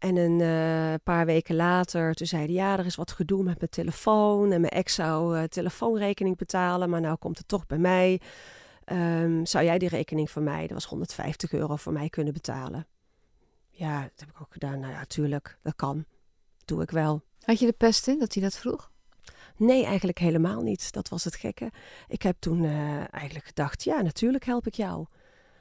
En 0.00 0.16
een 0.16 1.00
paar 1.02 1.26
weken 1.26 1.56
later, 1.56 2.14
toen 2.14 2.26
zei 2.26 2.44
hij, 2.44 2.52
ja, 2.52 2.78
er 2.78 2.86
is 2.86 2.94
wat 2.94 3.12
gedoe 3.12 3.42
met 3.42 3.58
mijn 3.58 3.70
telefoon. 3.70 4.52
En 4.52 4.60
mijn 4.60 4.72
ex 4.72 4.94
zou 4.94 5.48
telefoonrekening 5.48 6.36
betalen, 6.36 6.90
maar 6.90 7.00
nou 7.00 7.16
komt 7.16 7.38
het 7.38 7.48
toch 7.48 7.66
bij 7.66 7.78
mij. 7.78 8.20
Um, 8.92 9.46
zou 9.46 9.64
jij 9.64 9.78
die 9.78 9.88
rekening 9.88 10.30
voor 10.30 10.42
mij, 10.42 10.60
dat 10.60 10.70
was 10.70 10.84
150 10.84 11.52
euro, 11.52 11.76
voor 11.76 11.92
mij 11.92 12.08
kunnen 12.08 12.32
betalen? 12.32 12.86
Ja, 13.70 14.00
dat 14.02 14.12
heb 14.16 14.28
ik 14.28 14.40
ook 14.40 14.52
gedaan. 14.52 14.80
Nou 14.80 14.92
ja, 14.92 15.04
tuurlijk, 15.04 15.58
dat 15.62 15.76
kan 15.76 16.04
doe 16.70 16.82
ik 16.82 16.90
wel. 16.90 17.22
Had 17.40 17.58
je 17.58 17.66
de 17.66 17.72
pest 17.72 18.08
in 18.08 18.18
dat 18.18 18.34
hij 18.34 18.42
dat 18.42 18.56
vroeg? 18.56 18.90
Nee, 19.56 19.84
eigenlijk 19.84 20.18
helemaal 20.18 20.62
niet. 20.62 20.92
Dat 20.92 21.08
was 21.08 21.24
het 21.24 21.36
gekke. 21.36 21.70
Ik 22.08 22.22
heb 22.22 22.36
toen 22.38 22.62
uh, 22.62 23.14
eigenlijk 23.14 23.46
gedacht, 23.46 23.84
ja, 23.84 24.00
natuurlijk 24.00 24.44
help 24.44 24.66
ik 24.66 24.74
jou. 24.74 25.06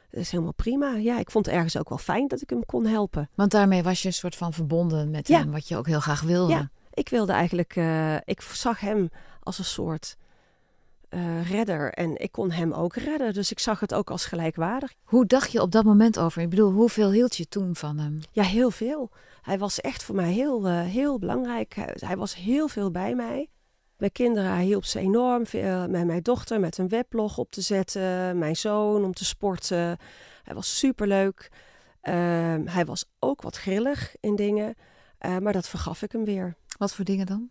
Dat 0.09 0.19
is 0.21 0.31
helemaal 0.31 0.53
prima. 0.53 0.95
Ja, 0.95 1.19
ik 1.19 1.31
vond 1.31 1.45
het 1.45 1.55
ergens 1.55 1.77
ook 1.77 1.89
wel 1.89 1.97
fijn 1.97 2.27
dat 2.27 2.41
ik 2.41 2.49
hem 2.49 2.65
kon 2.65 2.85
helpen. 2.85 3.29
Want 3.35 3.51
daarmee 3.51 3.83
was 3.83 4.01
je 4.01 4.07
een 4.07 4.13
soort 4.13 4.35
van 4.35 4.53
verbonden 4.53 5.09
met 5.09 5.27
ja. 5.27 5.39
hem, 5.39 5.51
wat 5.51 5.67
je 5.67 5.77
ook 5.77 5.87
heel 5.87 5.99
graag 5.99 6.21
wilde. 6.21 6.53
Ja, 6.53 6.69
ik 6.93 7.09
wilde 7.09 7.31
eigenlijk, 7.31 7.75
uh, 7.75 8.15
ik 8.15 8.41
zag 8.41 8.79
hem 8.79 9.09
als 9.39 9.57
een 9.57 9.65
soort 9.65 10.17
uh, 11.09 11.49
redder. 11.49 11.93
En 11.93 12.17
ik 12.17 12.31
kon 12.31 12.51
hem 12.51 12.71
ook 12.73 12.95
redden. 12.95 13.33
Dus 13.33 13.51
ik 13.51 13.59
zag 13.59 13.79
het 13.79 13.93
ook 13.93 14.09
als 14.09 14.25
gelijkwaardig. 14.25 14.93
Hoe 15.03 15.25
dacht 15.25 15.51
je 15.51 15.61
op 15.61 15.71
dat 15.71 15.83
moment 15.83 16.19
over? 16.19 16.41
Ik 16.41 16.49
bedoel, 16.49 16.71
hoeveel 16.71 17.11
hield 17.11 17.35
je 17.35 17.47
toen 17.47 17.75
van 17.75 17.97
hem? 17.97 18.19
Ja, 18.31 18.43
heel 18.43 18.71
veel. 18.71 19.09
Hij 19.41 19.57
was 19.57 19.81
echt 19.81 20.03
voor 20.03 20.15
mij 20.15 20.31
heel, 20.31 20.67
uh, 20.67 20.81
heel 20.81 21.19
belangrijk. 21.19 21.73
Hij, 21.75 21.95
hij, 21.99 22.17
was 22.17 22.35
heel 22.35 22.67
veel 22.67 22.91
bij 22.91 23.15
mij. 23.15 23.49
Mijn 23.99 24.11
kinderen, 24.11 24.51
hij 24.51 24.63
hielp 24.63 24.85
ze 24.85 24.99
enorm. 24.99 25.45
Veel, 25.45 25.87
met 25.87 26.05
mijn 26.05 26.23
dochter 26.23 26.59
met 26.59 26.77
een 26.77 26.87
weblog 26.87 27.37
op 27.37 27.51
te 27.51 27.61
zetten. 27.61 28.37
Mijn 28.37 28.55
zoon 28.55 29.03
om 29.03 29.13
te 29.13 29.25
sporten. 29.25 29.97
Hij 30.43 30.53
was 30.53 30.77
superleuk. 30.77 31.51
Uh, 32.03 32.13
hij 32.65 32.85
was 32.85 33.05
ook 33.19 33.41
wat 33.41 33.57
grillig 33.57 34.15
in 34.19 34.35
dingen. 34.35 34.75
Uh, 35.25 35.37
maar 35.37 35.53
dat 35.53 35.67
vergaf 35.67 36.01
ik 36.01 36.11
hem 36.11 36.25
weer. 36.25 36.55
Wat 36.77 36.93
voor 36.93 37.05
dingen 37.05 37.25
dan? 37.25 37.49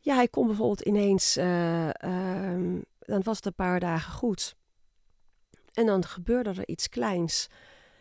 Ja, 0.00 0.14
hij 0.14 0.28
kon 0.28 0.46
bijvoorbeeld 0.46 0.80
ineens, 0.80 1.36
uh, 1.36 1.86
uh, 1.86 2.80
dan 2.98 3.22
was 3.22 3.36
het 3.36 3.46
een 3.46 3.54
paar 3.54 3.80
dagen 3.80 4.12
goed. 4.12 4.56
En 5.72 5.86
dan 5.86 6.04
gebeurde 6.04 6.50
er 6.50 6.68
iets 6.68 6.88
kleins. 6.88 7.48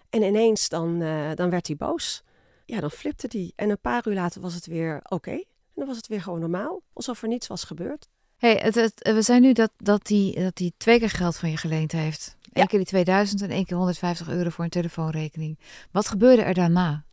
En 0.09 0.21
ineens 0.21 0.69
dan, 0.69 0.99
dan 1.35 1.49
werd 1.49 1.67
hij 1.67 1.75
boos. 1.75 2.23
Ja, 2.65 2.79
dan 2.79 2.91
flipte 2.91 3.27
hij. 3.29 3.51
En 3.55 3.69
een 3.69 3.81
paar 3.81 4.07
uur 4.07 4.13
later 4.13 4.41
was 4.41 4.53
het 4.53 4.65
weer 4.65 4.95
oké. 5.03 5.13
Okay. 5.13 5.45
Dan 5.81 5.89
was 5.89 5.99
het 5.99 6.09
weer 6.09 6.21
gewoon 6.21 6.39
normaal. 6.39 6.81
Alsof 6.93 7.21
er 7.21 7.27
niets 7.27 7.47
was 7.47 7.63
gebeurd. 7.63 8.09
hey, 8.37 8.55
het, 8.55 8.75
het, 8.75 9.11
we 9.13 9.21
zijn 9.21 9.41
nu 9.41 9.53
dat, 9.53 9.71
dat 9.77 10.07
hij 10.07 10.35
dat 10.39 10.55
die 10.55 10.73
twee 10.77 10.99
keer 10.99 11.09
geld 11.09 11.37
van 11.37 11.49
je 11.49 11.57
geleend 11.57 11.91
heeft. 11.91 12.35
Eén 12.41 12.61
ja. 12.61 12.65
keer 12.65 12.79
die 12.79 12.87
2000 12.87 13.41
en 13.41 13.49
één 13.49 13.65
keer 13.65 13.77
150 13.77 14.29
euro 14.29 14.49
voor 14.49 14.63
een 14.63 14.69
telefoonrekening. 14.69 15.59
Wat 15.91 16.07
gebeurde 16.07 16.41
er 16.41 16.53
daarna? 16.53 17.03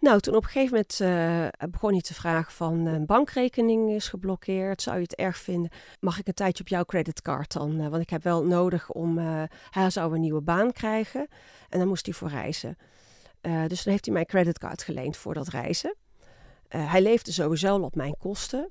Nou, 0.00 0.20
toen 0.20 0.34
op 0.34 0.42
een 0.42 0.48
gegeven 0.48 0.84
moment 1.00 1.00
uh, 1.00 1.68
begon 1.70 1.90
hij 1.90 2.00
te 2.00 2.14
vragen 2.14 2.52
van 2.52 2.86
een 2.86 3.06
bankrekening 3.06 3.90
is 3.90 4.08
geblokkeerd. 4.08 4.82
Zou 4.82 4.96
je 4.96 5.02
het 5.02 5.14
erg 5.14 5.36
vinden? 5.36 5.70
Mag 6.00 6.18
ik 6.18 6.26
een 6.26 6.34
tijdje 6.34 6.62
op 6.62 6.68
jouw 6.68 6.84
creditcard 6.84 7.52
dan? 7.52 7.80
Uh, 7.80 7.88
want 7.88 8.02
ik 8.02 8.10
heb 8.10 8.22
wel 8.22 8.44
nodig 8.44 8.90
om... 8.90 9.18
Uh, 9.18 9.42
hij 9.70 9.90
zou 9.90 10.14
een 10.14 10.20
nieuwe 10.20 10.42
baan 10.42 10.72
krijgen 10.72 11.26
en 11.68 11.78
dan 11.78 11.88
moest 11.88 12.06
hij 12.06 12.14
voor 12.14 12.28
reizen. 12.28 12.76
dus 13.40 13.82
dan 13.82 13.92
heeft 13.92 14.04
hij 14.04 14.14
mijn 14.14 14.26
creditcard 14.26 14.82
geleend 14.82 15.16
voor 15.16 15.34
dat 15.34 15.48
reizen. 15.48 15.94
Hij 16.76 17.02
leefde 17.02 17.32
sowieso 17.32 17.76
op 17.78 17.94
mijn 17.94 18.16
kosten. 18.16 18.70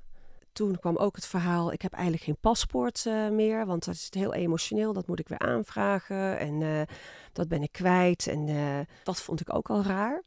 Toen 0.52 0.78
kwam 0.78 0.96
ook 0.96 1.16
het 1.16 1.26
verhaal, 1.26 1.72
ik 1.72 1.82
heb 1.82 1.92
eigenlijk 1.92 2.24
geen 2.24 2.38
paspoort 2.40 3.04
meer, 3.30 3.66
want 3.66 3.84
dat 3.84 3.94
is 3.94 4.08
heel 4.10 4.34
emotioneel. 4.34 4.92
Dat 4.92 5.06
moet 5.06 5.20
ik 5.20 5.28
weer 5.28 5.38
aanvragen 5.38 6.38
en 6.38 6.86
dat 7.32 7.48
ben 7.48 7.62
ik 7.62 7.72
kwijt. 7.72 8.26
En 8.26 8.86
dat 9.02 9.20
vond 9.20 9.40
ik 9.40 9.54
ook 9.54 9.70
al 9.70 9.82
raar. 9.82 10.22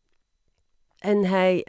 En 1.03 1.25
hij 1.25 1.65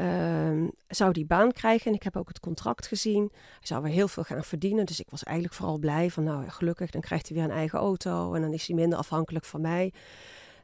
uh, 0.00 0.64
zou 0.88 1.12
die 1.12 1.26
baan 1.26 1.52
krijgen. 1.52 1.86
En 1.86 1.94
ik 1.94 2.02
heb 2.02 2.16
ook 2.16 2.28
het 2.28 2.40
contract 2.40 2.86
gezien. 2.86 3.30
Hij 3.32 3.66
zou 3.66 3.82
weer 3.82 3.92
heel 3.92 4.08
veel 4.08 4.22
gaan 4.22 4.44
verdienen. 4.44 4.86
Dus 4.86 5.00
ik 5.00 5.10
was 5.10 5.22
eigenlijk 5.22 5.56
vooral 5.56 5.78
blij 5.78 6.10
van, 6.10 6.24
nou 6.24 6.48
gelukkig, 6.48 6.90
dan 6.90 7.00
krijgt 7.00 7.28
hij 7.28 7.36
weer 7.36 7.46
een 7.46 7.56
eigen 7.56 7.78
auto. 7.78 8.34
En 8.34 8.40
dan 8.40 8.52
is 8.52 8.66
hij 8.66 8.76
minder 8.76 8.98
afhankelijk 8.98 9.44
van 9.44 9.60
mij. 9.60 9.92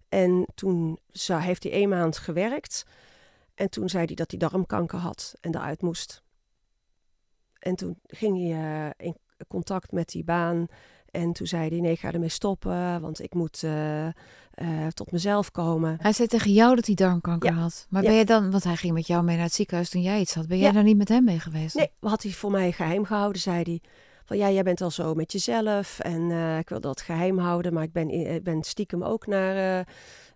En 0.09 0.47
toen 0.55 0.99
zou, 1.11 1.41
heeft 1.41 1.63
hij 1.63 1.73
één 1.73 1.89
maand 1.89 2.19
gewerkt. 2.19 2.87
En 3.55 3.71
toen 3.71 3.89
zei 3.89 4.05
hij 4.05 4.15
dat 4.15 4.31
hij 4.31 4.39
darmkanker 4.39 4.99
had 4.99 5.35
en 5.41 5.55
eruit 5.55 5.83
moest. 5.83 6.23
En 7.59 7.75
toen 7.75 7.99
ging 8.07 8.39
hij 8.39 8.85
uh, 8.87 8.91
in 9.07 9.17
contact 9.49 9.93
met 9.93 10.09
die 10.09 10.25
baan. 10.25 10.67
En 11.11 11.33
toen 11.33 11.47
zei 11.47 11.69
hij, 11.69 11.81
nee, 11.81 11.93
ik 11.93 12.01
ga 12.01 12.13
ermee 12.13 12.29
stoppen, 12.29 13.01
want 13.01 13.23
ik 13.23 13.35
moet 13.35 13.63
uh, 13.63 14.07
uh, 14.07 14.13
tot 14.95 15.13
mezelf 15.13 15.51
komen. 15.51 15.97
Hij 16.01 16.13
zei 16.13 16.29
tegen 16.29 16.53
jou 16.53 16.75
dat 16.75 16.87
hij 16.87 16.95
darmkanker 16.95 17.53
ja. 17.53 17.57
had. 17.57 17.87
Maar 17.91 18.03
ja. 18.03 18.09
ben 18.09 18.19
je 18.19 18.25
dan, 18.25 18.51
want 18.51 18.65
hij 18.65 18.77
ging 18.77 18.95
met 18.95 19.07
jou 19.07 19.25
mee 19.25 19.37
naar 19.37 19.45
het 19.45 19.55
ziekenhuis 19.55 19.91
toen 19.91 20.03
jij 20.03 20.21
iets 20.21 20.35
had. 20.35 20.47
Ben 20.47 20.59
jij 20.59 20.67
ja. 20.67 20.73
daar 20.73 20.83
niet 20.83 20.97
met 20.97 21.09
hem 21.09 21.25
mee 21.25 21.41
geweest? 21.41 21.75
Nee, 21.75 21.91
had 22.01 22.23
hij 22.23 22.33
voor 22.33 22.51
mij 22.51 22.73
geheim 22.73 23.05
gehouden, 23.05 23.41
zei 23.41 23.63
hij. 23.63 23.81
Van 24.25 24.37
ja, 24.37 24.51
jij 24.51 24.63
bent 24.63 24.81
al 24.81 24.91
zo 24.91 25.15
met 25.15 25.33
jezelf 25.33 25.99
en 25.99 26.31
uh, 26.31 26.59
ik 26.59 26.69
wil 26.69 26.81
dat 26.81 27.01
geheim 27.01 27.39
houden. 27.39 27.73
Maar 27.73 27.83
ik 27.83 27.93
ben, 27.93 28.11
ik 28.11 28.43
ben 28.43 28.63
stiekem 28.63 29.03
ook 29.03 29.27
naar 29.27 29.87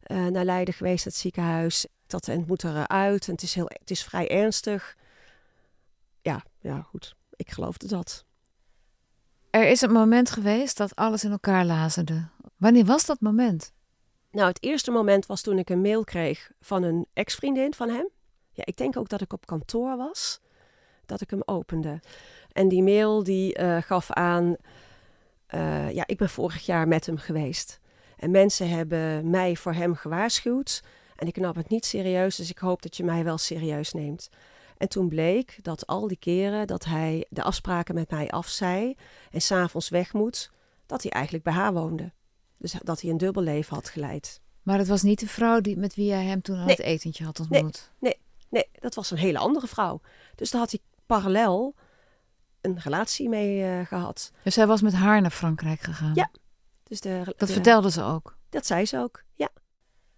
uh, 0.07 0.27
naar 0.27 0.45
Leiden 0.45 0.75
geweest, 0.75 1.05
het 1.05 1.15
ziekenhuis. 1.15 1.87
Dat 2.07 2.29
en 2.29 2.39
het 2.39 2.49
moet 2.49 2.65
eruit 2.65 3.27
en 3.27 3.33
het 3.33 3.43
is, 3.43 3.55
heel, 3.55 3.67
het 3.69 3.91
is 3.91 4.05
vrij 4.05 4.29
ernstig. 4.29 4.97
Ja, 6.23 6.45
ja, 6.61 6.83
goed. 6.83 7.17
Ik 7.37 7.51
geloofde 7.51 7.87
dat. 7.87 8.25
Er 9.51 9.69
is 9.69 9.81
een 9.81 9.93
moment 9.93 10.31
geweest 10.31 10.77
dat 10.77 10.97
alles 10.97 11.25
in 11.25 11.31
elkaar 11.31 11.65
lazerde. 11.65 12.29
Wanneer 12.57 12.85
was 12.85 13.07
dat 13.07 13.21
moment? 13.21 13.73
Nou, 14.31 14.49
het 14.49 14.63
eerste 14.63 14.91
moment 14.91 15.27
was 15.27 15.43
toen 15.43 15.59
ik 15.59 15.71
een 15.71 15.81
mail 15.81 16.05
kreeg 16.05 16.51
van 16.61 16.83
een 16.83 17.07
ex-vriendin 17.13 17.75
van 17.75 17.89
hem. 17.89 18.09
Ja, 18.53 18.63
ik 18.67 18.77
denk 18.77 18.97
ook 18.97 19.09
dat 19.09 19.21
ik 19.21 19.33
op 19.33 19.47
kantoor 19.47 19.97
was, 19.97 20.41
dat 21.07 21.21
ik 21.21 21.31
hem 21.31 21.43
opende. 21.45 22.01
En 22.53 22.69
die 22.69 22.83
mail 22.83 23.23
die 23.23 23.59
uh, 23.59 23.83
gaf 23.83 24.11
aan, 24.11 24.57
uh, 25.55 25.93
ja, 25.93 26.07
ik 26.07 26.19
ben 26.19 26.29
vorig 26.29 26.67
jaar 26.67 26.89
met 26.89 27.07
hem 27.07 27.17
geweest. 27.17 27.81
En 28.17 28.31
mensen 28.31 28.69
hebben 28.69 29.31
mij 29.31 29.57
voor 29.57 29.73
hem 29.73 29.95
gewaarschuwd. 29.95 30.83
En 31.17 31.27
ik 31.27 31.37
nam 31.37 31.57
het 31.57 31.69
niet 31.69 31.85
serieus, 31.85 32.37
dus 32.37 32.51
ik 32.51 32.59
hoop 32.59 32.83
dat 32.83 32.97
je 32.97 33.05
mij 33.05 33.25
wel 33.25 33.39
serieus 33.39 33.93
neemt. 33.93 34.29
En 34.77 34.89
toen 34.89 35.09
bleek 35.09 35.59
dat 35.63 35.87
al 35.87 36.09
die 36.09 36.17
keren 36.17 36.67
dat 36.67 36.85
hij 36.85 37.27
de 37.29 37.43
afspraken 37.43 37.95
met 37.95 38.11
mij 38.11 38.31
afzei 38.31 38.97
en 39.31 39.41
s'avonds 39.41 39.89
weg 39.89 40.13
moet, 40.13 40.51
dat 40.87 41.03
hij 41.03 41.11
eigenlijk 41.11 41.45
bij 41.45 41.53
haar 41.53 41.73
woonde. 41.73 42.13
Dus 42.59 42.75
dat 42.83 43.01
hij 43.01 43.11
een 43.11 43.19
dubbel 43.19 43.43
leven 43.43 43.75
had 43.75 43.89
geleid. 43.89 44.41
Maar 44.63 44.79
het 44.79 44.89
was 44.89 45.03
niet 45.03 45.21
de 45.21 45.29
vrouw 45.29 45.61
die, 45.61 45.77
met 45.77 45.95
wie 45.95 46.07
jij 46.07 46.25
hem 46.25 46.43
toen 46.43 46.57
aan 46.57 46.69
het 46.69 46.79
etentje 46.79 47.25
had 47.25 47.41
ontmoet? 47.41 47.91
Nee, 47.99 48.15
nee, 48.49 48.65
nee, 48.65 48.69
dat 48.73 48.95
was 48.95 49.11
een 49.11 49.19
hele 49.19 49.39
andere 49.39 49.67
vrouw. 49.67 50.01
Dus 50.35 50.51
daar 50.51 50.61
had 50.61 50.71
hij 50.71 50.81
parallel 51.07 51.75
een 52.61 52.79
relatie 52.79 53.29
mee 53.29 53.79
uh, 53.79 53.87
gehad. 53.87 54.33
Dus 54.43 54.57
hij 54.57 54.67
was 54.67 54.83
met 54.83 54.93
haar 54.93 55.21
naar 55.21 55.31
Frankrijk 55.31 55.81
gegaan? 55.81 56.15
Ja. 56.15 56.31
Dus 56.89 57.01
de, 57.01 57.35
dat 57.37 57.51
vertelde 57.51 57.91
ze 57.91 58.03
ook? 58.03 58.37
Dat 58.49 58.67
zei 58.67 58.87
ze 58.87 58.99
ook, 58.99 59.23
ja. 59.35 59.49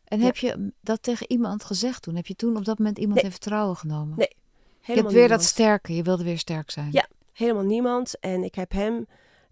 En 0.05 0.21
heb 0.21 0.37
je 0.37 0.73
dat 0.81 1.03
tegen 1.03 1.31
iemand 1.31 1.65
gezegd 1.65 2.03
toen? 2.03 2.17
Heb 2.17 2.27
je 2.27 2.35
toen 2.35 2.57
op 2.57 2.65
dat 2.65 2.79
moment 2.79 2.99
iemand 2.99 3.21
in 3.21 3.31
vertrouwen 3.31 3.77
genomen? 3.77 4.19
Nee, 4.19 4.37
helemaal 4.81 5.11
Je 5.11 5.17
hebt 5.17 5.29
weer 5.29 5.29
dat 5.39 5.45
sterke, 5.45 5.95
je 5.95 6.03
wilde 6.03 6.25
weer 6.25 6.39
sterk 6.39 6.71
zijn. 6.71 6.89
Ja, 6.93 7.09
helemaal 7.33 7.65
niemand. 7.65 8.19
En 8.19 8.45
ik 8.45 8.55
heb 8.55 8.73
hem 8.73 9.07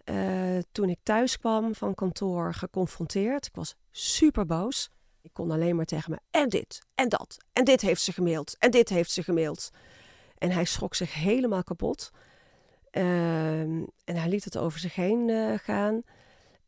uh, 0.04 0.58
toen 0.72 0.88
ik 0.88 0.98
thuis 1.02 1.38
kwam 1.38 1.74
van 1.74 1.94
kantoor 1.94 2.54
geconfronteerd. 2.54 3.46
Ik 3.46 3.54
was 3.54 3.74
super 3.90 4.46
boos. 4.46 4.90
Ik 5.22 5.32
kon 5.32 5.50
alleen 5.50 5.76
maar 5.76 5.84
tegen 5.84 6.10
me 6.10 6.18
en 6.30 6.48
dit 6.48 6.82
en 6.94 7.08
dat 7.08 7.36
en 7.52 7.64
dit 7.64 7.80
heeft 7.80 8.00
ze 8.00 8.12
gemaild 8.12 8.56
en 8.58 8.70
dit 8.70 8.88
heeft 8.88 9.10
ze 9.10 9.22
gemaild. 9.22 9.70
En 10.38 10.50
hij 10.50 10.64
schrok 10.64 10.94
zich 10.94 11.14
helemaal 11.14 11.64
kapot. 11.64 12.10
Uh, 12.92 13.60
en 13.60 13.88
hij 14.04 14.28
liet 14.28 14.44
het 14.44 14.58
over 14.58 14.78
zich 14.78 14.94
heen 14.94 15.28
uh, 15.28 15.58
gaan. 15.58 16.02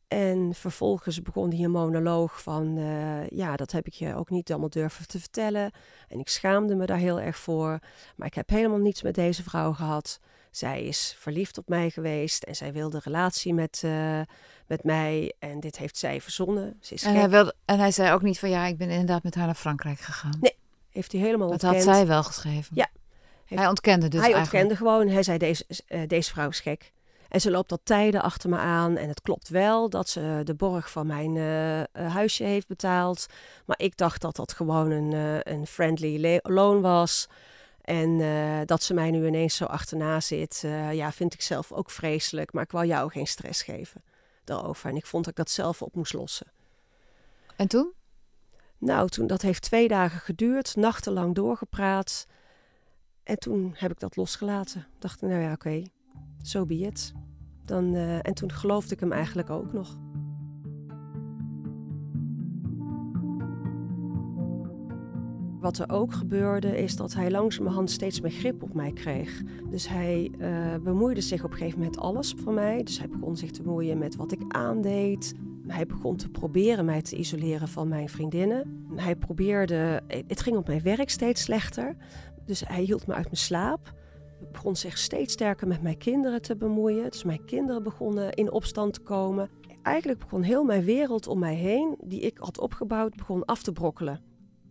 En 0.08 0.54
vervolgens 0.54 1.22
begon 1.22 1.50
hij 1.52 1.64
een 1.64 1.70
monoloog 1.70 2.42
van, 2.42 2.76
uh, 2.76 3.28
ja, 3.28 3.56
dat 3.56 3.72
heb 3.72 3.86
ik 3.86 3.92
je 3.92 4.14
ook 4.14 4.30
niet 4.30 4.50
allemaal 4.50 4.68
durven 4.68 5.06
te 5.06 5.20
vertellen. 5.20 5.70
En 6.08 6.18
ik 6.18 6.28
schaamde 6.28 6.74
me 6.74 6.86
daar 6.86 6.98
heel 6.98 7.20
erg 7.20 7.36
voor. 7.36 7.78
Maar 8.16 8.26
ik 8.26 8.34
heb 8.34 8.48
helemaal 8.48 8.78
niets 8.78 9.02
met 9.02 9.14
deze 9.14 9.42
vrouw 9.42 9.72
gehad. 9.72 10.20
Zij 10.50 10.82
is 10.82 11.16
verliefd 11.18 11.58
op 11.58 11.68
mij 11.68 11.90
geweest 11.90 12.42
en 12.42 12.56
zij 12.56 12.72
wilde 12.72 13.00
relatie 13.04 13.54
met, 13.54 13.82
uh, 13.84 14.20
met 14.66 14.84
mij. 14.84 15.34
En 15.38 15.60
dit 15.60 15.78
heeft 15.78 15.96
zij 15.96 16.20
verzonnen. 16.20 16.76
Ze 16.80 16.94
is 16.94 17.02
en, 17.02 17.14
hij 17.14 17.30
wilde, 17.30 17.54
en 17.64 17.78
hij 17.78 17.90
zei 17.90 18.12
ook 18.12 18.22
niet 18.22 18.38
van, 18.38 18.50
ja, 18.50 18.64
ik 18.66 18.78
ben 18.78 18.90
inderdaad 18.90 19.22
met 19.22 19.34
haar 19.34 19.46
naar 19.46 19.54
Frankrijk 19.54 19.98
gegaan. 19.98 20.36
Nee, 20.40 20.56
heeft 20.90 21.12
hij 21.12 21.20
helemaal 21.20 21.48
dat 21.48 21.62
ontkend. 21.62 21.84
Dat 21.84 21.86
had 21.86 21.94
zij 21.94 22.06
wel 22.06 22.22
geschreven. 22.22 22.76
Ja. 22.76 22.88
Heeft, 23.44 23.60
hij 23.60 23.70
ontkende 23.70 24.08
dus 24.08 24.20
Hij 24.20 24.32
eigenlijk. 24.32 24.64
ontkende 24.64 24.76
gewoon. 24.76 25.08
Hij 25.08 25.22
zei, 25.22 25.38
deze, 25.38 25.64
uh, 25.88 26.00
deze 26.06 26.30
vrouw 26.30 26.48
is 26.48 26.60
gek. 26.60 26.92
En 27.28 27.40
ze 27.40 27.50
loopt 27.50 27.70
al 27.70 27.78
tijden 27.82 28.22
achter 28.22 28.50
me 28.50 28.56
aan. 28.56 28.96
En 28.96 29.08
het 29.08 29.20
klopt 29.20 29.48
wel 29.48 29.90
dat 29.90 30.08
ze 30.08 30.40
de 30.44 30.54
borg 30.54 30.90
van 30.90 31.06
mijn 31.06 31.34
uh, 31.34 32.12
huisje 32.12 32.44
heeft 32.44 32.66
betaald. 32.66 33.26
Maar 33.64 33.78
ik 33.80 33.96
dacht 33.96 34.20
dat 34.20 34.36
dat 34.36 34.52
gewoon 34.52 34.90
een, 34.90 35.12
uh, 35.12 35.40
een 35.40 35.66
friendly 35.66 36.40
loan 36.42 36.80
was. 36.80 37.28
En 37.80 38.08
uh, 38.18 38.60
dat 38.64 38.82
ze 38.82 38.94
mij 38.94 39.10
nu 39.10 39.26
ineens 39.26 39.56
zo 39.56 39.64
achterna 39.64 40.20
zit, 40.20 40.64
ja, 40.92 41.12
vind 41.12 41.34
ik 41.34 41.42
zelf 41.42 41.72
ook 41.72 41.90
vreselijk. 41.90 42.52
Maar 42.52 42.62
ik 42.62 42.72
wou 42.72 42.86
jou 42.86 43.10
geen 43.10 43.26
stress 43.26 43.62
geven 43.62 44.02
daarover. 44.44 44.90
En 44.90 44.96
ik 44.96 45.06
vond 45.06 45.24
dat 45.24 45.32
ik 45.32 45.38
dat 45.38 45.50
zelf 45.50 45.82
op 45.82 45.94
moest 45.94 46.12
lossen. 46.12 46.46
En 47.56 47.68
toen? 47.68 47.92
Nou, 48.78 49.08
toen, 49.08 49.26
dat 49.26 49.42
heeft 49.42 49.62
twee 49.62 49.88
dagen 49.88 50.20
geduurd, 50.20 50.76
nachtenlang 50.76 51.34
doorgepraat. 51.34 52.26
En 53.22 53.38
toen 53.38 53.74
heb 53.76 53.90
ik 53.90 54.00
dat 54.00 54.16
losgelaten. 54.16 54.86
Dacht, 54.98 55.20
nou 55.20 55.40
ja, 55.40 55.52
oké, 55.52 55.68
okay, 55.68 55.90
so 56.48 56.66
be 56.66 56.78
it. 56.78 57.12
Dan, 57.64 57.94
uh, 57.94 58.26
en 58.26 58.34
toen 58.34 58.52
geloofde 58.52 58.94
ik 58.94 59.00
hem 59.00 59.12
eigenlijk 59.12 59.50
ook 59.50 59.72
nog. 59.72 59.98
Wat 65.60 65.78
er 65.78 65.90
ook 65.90 66.12
gebeurde 66.12 66.78
is 66.78 66.96
dat 66.96 67.14
hij 67.14 67.30
langzamerhand 67.30 67.90
steeds 67.90 68.20
meer 68.20 68.30
grip 68.30 68.62
op 68.62 68.74
mij 68.74 68.92
kreeg. 68.92 69.42
Dus 69.70 69.88
hij 69.88 70.30
uh, 70.38 70.74
bemoeide 70.82 71.20
zich 71.20 71.44
op 71.44 71.50
een 71.50 71.56
gegeven 71.56 71.78
moment 71.78 71.98
alles 71.98 72.34
voor 72.36 72.52
mij. 72.52 72.82
Dus 72.82 72.98
hij 72.98 73.08
begon 73.08 73.36
zich 73.36 73.50
te 73.50 73.62
bemoeien 73.62 73.98
met 73.98 74.16
wat 74.16 74.32
ik 74.32 74.40
aandeed. 74.48 75.34
Hij 75.66 75.86
begon 75.86 76.16
te 76.16 76.28
proberen 76.28 76.84
mij 76.84 77.02
te 77.02 77.16
isoleren 77.16 77.68
van 77.68 77.88
mijn 77.88 78.08
vriendinnen. 78.08 78.86
Hij 78.94 79.16
probeerde, 79.16 80.02
het 80.26 80.40
ging 80.40 80.56
op 80.56 80.66
mijn 80.66 80.82
werk 80.82 81.10
steeds 81.10 81.42
slechter. 81.42 81.96
Dus 82.44 82.62
hij 82.66 82.82
hield 82.82 83.06
me 83.06 83.14
uit 83.14 83.24
mijn 83.24 83.36
slaap 83.36 83.96
begon 84.52 84.76
zich 84.76 84.98
steeds 84.98 85.32
sterker 85.32 85.66
met 85.66 85.82
mijn 85.82 85.98
kinderen 85.98 86.42
te 86.42 86.56
bemoeien. 86.56 87.10
Dus 87.10 87.24
mijn 87.24 87.44
kinderen 87.44 87.82
begonnen 87.82 88.32
in 88.32 88.52
opstand 88.52 88.94
te 88.94 89.00
komen. 89.00 89.50
Eigenlijk 89.82 90.18
begon 90.18 90.42
heel 90.42 90.64
mijn 90.64 90.84
wereld 90.84 91.26
om 91.26 91.38
mij 91.38 91.54
heen, 91.54 91.96
die 92.00 92.20
ik 92.20 92.38
had 92.38 92.58
opgebouwd, 92.58 93.16
begon 93.16 93.44
af 93.44 93.62
te 93.62 93.72
brokkelen. 93.72 94.20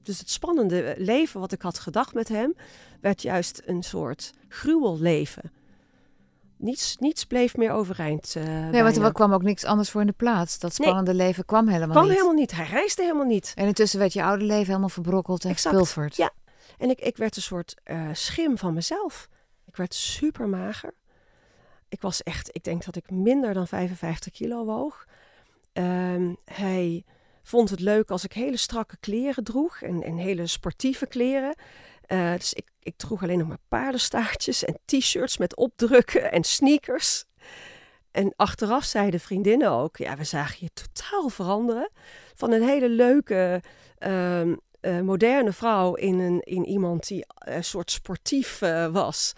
Dus 0.03 0.19
het 0.19 0.29
spannende 0.29 0.95
leven 0.97 1.39
wat 1.39 1.51
ik 1.51 1.61
had 1.61 1.79
gedacht 1.79 2.13
met 2.13 2.27
hem, 2.27 2.55
werd 3.01 3.21
juist 3.21 3.61
een 3.65 3.83
soort 3.83 4.33
gruwelleven. 4.47 5.51
Niets, 6.57 6.97
niets 6.99 7.25
bleef 7.25 7.57
meer 7.57 7.71
overeind. 7.71 8.35
Uh, 8.37 8.43
nee, 8.69 8.83
want 8.83 8.97
er 8.97 9.11
kwam 9.11 9.33
ook 9.33 9.43
niks 9.43 9.63
anders 9.63 9.89
voor 9.89 10.01
in 10.01 10.07
de 10.07 10.13
plaats. 10.13 10.59
Dat 10.59 10.73
spannende 10.73 11.13
nee, 11.13 11.25
leven 11.25 11.45
kwam 11.45 11.67
helemaal 11.67 11.95
kwam 11.95 12.03
niet. 12.03 12.13
helemaal 12.13 12.35
niet. 12.35 12.51
Hij 12.51 12.65
reisde 12.65 13.01
helemaal 13.01 13.25
niet. 13.25 13.51
En 13.55 13.67
intussen 13.67 13.99
werd 13.99 14.13
je 14.13 14.23
oude 14.23 14.43
leven 14.43 14.65
helemaal 14.65 14.89
verbrokkeld 14.89 15.43
en 15.43 15.49
exact, 15.49 15.75
gepulverd. 15.75 16.15
Ja, 16.15 16.31
en 16.77 16.89
ik, 16.89 16.99
ik 16.99 17.17
werd 17.17 17.35
een 17.35 17.41
soort 17.41 17.75
uh, 17.85 18.09
schim 18.13 18.57
van 18.57 18.73
mezelf. 18.73 19.29
Ik 19.77 19.83
werd 19.83 19.95
super 19.95 20.47
mager. 20.47 20.93
Ik 21.89 22.01
was 22.01 22.23
echt, 22.23 22.49
ik 22.55 22.63
denk 22.63 22.85
dat 22.85 22.95
ik 22.95 23.09
minder 23.09 23.53
dan 23.53 23.67
55 23.67 24.33
kilo 24.33 24.65
woog. 24.65 25.05
Um, 25.73 26.37
hij 26.45 27.03
vond 27.43 27.69
het 27.69 27.79
leuk 27.79 28.11
als 28.11 28.23
ik 28.23 28.33
hele 28.33 28.57
strakke 28.57 28.97
kleren 28.99 29.43
droeg 29.43 29.81
en, 29.81 30.03
en 30.03 30.17
hele 30.17 30.47
sportieve 30.47 31.07
kleren. 31.07 31.55
Uh, 32.07 32.33
dus 32.33 32.53
ik, 32.53 32.69
ik 32.79 32.97
droeg 32.97 33.23
alleen 33.23 33.37
nog 33.37 33.47
maar 33.47 33.57
paardenstaartjes 33.67 34.63
en 34.63 34.77
t-shirts 34.85 35.37
met 35.37 35.55
opdrukken 35.55 36.31
en 36.31 36.43
sneakers. 36.43 37.25
En 38.11 38.33
achteraf 38.35 38.83
zeiden 38.83 39.19
vriendinnen 39.19 39.71
ook, 39.71 39.97
ja, 39.97 40.17
we 40.17 40.23
zagen 40.23 40.57
je 40.59 40.69
totaal 40.73 41.29
veranderen. 41.29 41.89
Van 42.35 42.51
een 42.51 42.63
hele 42.63 42.89
leuke, 42.89 43.61
uh, 43.99 44.41
uh, 44.41 44.55
moderne 45.01 45.51
vrouw 45.53 45.93
in, 45.93 46.19
een, 46.19 46.39
in 46.39 46.65
iemand 46.65 47.07
die 47.07 47.25
een 47.37 47.63
soort 47.63 47.91
sportief 47.91 48.59
was. 48.91 49.33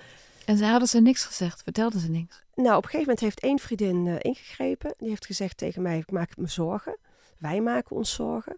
En 0.49 0.57
ze 0.57 0.65
hadden 0.65 0.87
ze 0.87 1.01
niks 1.01 1.23
gezegd, 1.23 1.63
vertelden 1.63 1.99
ze 1.99 2.09
niks? 2.09 2.43
Nou, 2.53 2.77
op 2.77 2.83
een 2.83 2.89
gegeven 2.89 2.99
moment 2.99 3.19
heeft 3.19 3.39
één 3.39 3.59
vriendin 3.59 4.05
uh, 4.05 4.15
ingegrepen. 4.19 4.93
Die 4.97 5.09
heeft 5.09 5.25
gezegd 5.25 5.57
tegen 5.57 5.81
mij, 5.81 5.97
ik 5.97 6.11
maak 6.11 6.37
me 6.37 6.47
zorgen. 6.47 6.97
Wij 7.37 7.61
maken 7.61 7.95
ons 7.95 8.13
zorgen. 8.13 8.57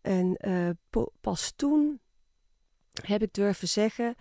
En 0.00 0.38
pas 1.20 1.52
toen 1.56 2.00
heb 3.02 3.22
ik 3.22 3.32
durven 3.32 3.68
zeggen 3.68 4.14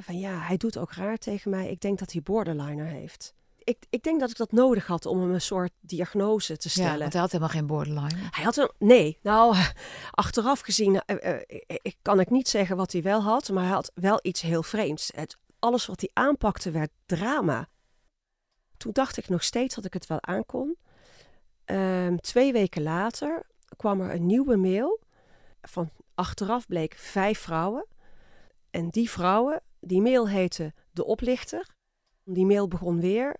van 0.00 0.18
ja, 0.18 0.38
hij 0.38 0.56
doet 0.56 0.78
ook 0.78 0.92
raar 0.92 1.18
tegen 1.18 1.50
mij. 1.50 1.70
Ik 1.70 1.80
denk 1.80 1.98
dat 1.98 2.12
hij 2.12 2.22
borderliner 2.22 2.86
heeft 2.86 3.34
ik, 3.64 3.78
ik 3.90 4.02
denk 4.02 4.20
dat 4.20 4.30
ik 4.30 4.36
dat 4.36 4.52
nodig 4.52 4.86
had 4.86 5.06
om 5.06 5.20
hem 5.20 5.32
een 5.32 5.40
soort 5.40 5.72
diagnose 5.80 6.56
te 6.56 6.68
stellen. 6.68 6.92
Ja, 6.92 6.98
want 6.98 7.12
hij 7.12 7.20
had 7.20 7.32
helemaal 7.32 7.54
geen 7.54 7.66
borderline. 7.66 8.28
Hij 8.30 8.44
had 8.44 8.56
een, 8.56 8.70
nee, 8.78 9.18
nou, 9.22 9.56
achteraf 10.10 10.60
gezien 10.60 11.02
uh, 11.06 11.34
ik, 11.82 11.96
kan 12.02 12.20
ik 12.20 12.30
niet 12.30 12.48
zeggen 12.48 12.76
wat 12.76 12.92
hij 12.92 13.02
wel 13.02 13.22
had, 13.22 13.50
maar 13.50 13.64
hij 13.64 13.72
had 13.72 13.92
wel 13.94 14.18
iets 14.22 14.40
heel 14.40 14.62
vreemds. 14.62 15.10
Het, 15.14 15.36
alles 15.64 15.86
wat 15.86 16.00
hij 16.00 16.10
aanpakte 16.12 16.70
werd 16.70 16.90
drama. 17.06 17.68
Toen 18.76 18.92
dacht 18.92 19.16
ik 19.16 19.28
nog 19.28 19.42
steeds 19.42 19.74
dat 19.74 19.84
ik 19.84 19.92
het 19.92 20.06
wel 20.06 20.22
aankon. 20.22 20.76
Um, 21.64 22.20
twee 22.20 22.52
weken 22.52 22.82
later 22.82 23.46
kwam 23.76 24.00
er 24.00 24.14
een 24.14 24.26
nieuwe 24.26 24.56
mail. 24.56 25.00
Van 25.62 25.90
achteraf 26.14 26.66
bleek 26.66 26.94
vijf 26.94 27.38
vrouwen. 27.38 27.86
En 28.70 28.88
die 28.88 29.10
vrouwen, 29.10 29.62
die 29.80 30.00
mail 30.00 30.28
heette 30.28 30.74
De 30.90 31.04
Oplichter. 31.04 31.74
Die 32.24 32.46
mail 32.46 32.68
begon 32.68 33.00
weer. 33.00 33.36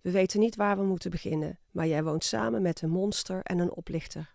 We 0.00 0.10
weten 0.10 0.40
niet 0.40 0.56
waar 0.56 0.76
we 0.76 0.84
moeten 0.84 1.10
beginnen, 1.10 1.58
maar 1.70 1.86
jij 1.86 2.02
woont 2.02 2.24
samen 2.24 2.62
met 2.62 2.82
een 2.82 2.90
monster 2.90 3.42
en 3.42 3.58
een 3.58 3.72
oplichter. 3.72 4.34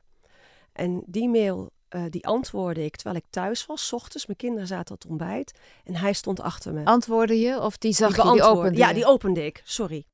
En 0.71 1.03
die 1.05 1.29
mail, 1.29 1.71
uh, 1.95 2.03
die 2.09 2.27
antwoordde 2.27 2.83
ik 2.83 2.95
terwijl 2.95 3.15
ik 3.15 3.25
thuis 3.29 3.65
was, 3.65 3.87
s 3.87 3.93
ochtends. 3.93 4.25
Mijn 4.25 4.37
kinderen 4.37 4.67
zaten 4.67 4.95
het 4.95 5.05
ontbijt 5.05 5.59
en 5.83 5.95
hij 5.95 6.13
stond 6.13 6.39
achter 6.39 6.73
me. 6.73 6.85
Antwoordde 6.85 7.39
je 7.39 7.59
of 7.59 7.77
die 7.77 7.93
zag 7.93 8.15
die 8.15 8.25
je, 8.25 8.31
die 8.31 8.43
opende 8.43 8.77
Ja, 8.77 8.87
je? 8.87 8.93
die 8.93 9.05
opende 9.05 9.45
ik, 9.45 9.61
sorry. 9.63 10.05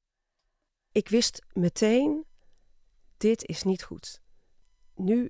Ik 0.91 1.09
wist 1.09 1.45
meteen, 1.53 2.25
dit 3.17 3.45
is 3.45 3.63
niet 3.63 3.83
goed. 3.83 4.21
Nu, 4.95 5.29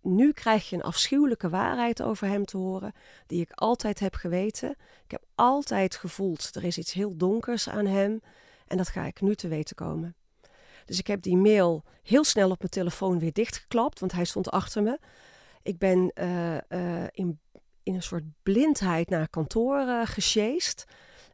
nu 0.00 0.32
krijg 0.32 0.68
je 0.68 0.76
een 0.76 0.82
afschuwelijke 0.82 1.48
waarheid 1.48 2.02
over 2.02 2.26
hem 2.26 2.44
te 2.44 2.56
horen, 2.56 2.92
die 3.26 3.40
ik 3.40 3.50
altijd 3.52 3.98
heb 3.98 4.14
geweten. 4.14 4.70
Ik 5.04 5.10
heb 5.10 5.24
altijd 5.34 5.96
gevoeld, 5.96 6.54
er 6.54 6.64
is 6.64 6.78
iets 6.78 6.92
heel 6.92 7.16
donkers 7.16 7.68
aan 7.68 7.86
hem. 7.86 8.20
En 8.66 8.76
dat 8.76 8.88
ga 8.88 9.04
ik 9.04 9.20
nu 9.20 9.34
te 9.34 9.48
weten 9.48 9.76
komen. 9.76 10.16
Dus 10.84 10.98
ik 10.98 11.06
heb 11.06 11.22
die 11.22 11.36
mail 11.36 11.84
heel 12.02 12.24
snel 12.24 12.50
op 12.50 12.58
mijn 12.58 12.70
telefoon 12.70 13.18
weer 13.18 13.32
dichtgeklapt, 13.32 14.00
want 14.00 14.12
hij 14.12 14.24
stond 14.24 14.50
achter 14.50 14.82
me. 14.82 14.98
Ik 15.66 15.78
ben 15.78 16.10
uh, 16.14 16.54
uh, 16.54 17.04
in, 17.10 17.40
in 17.82 17.94
een 17.94 18.02
soort 18.02 18.24
blindheid 18.42 19.08
naar 19.08 19.28
kantoor 19.28 19.78
uh, 19.78 20.06
gesjeest. 20.06 20.84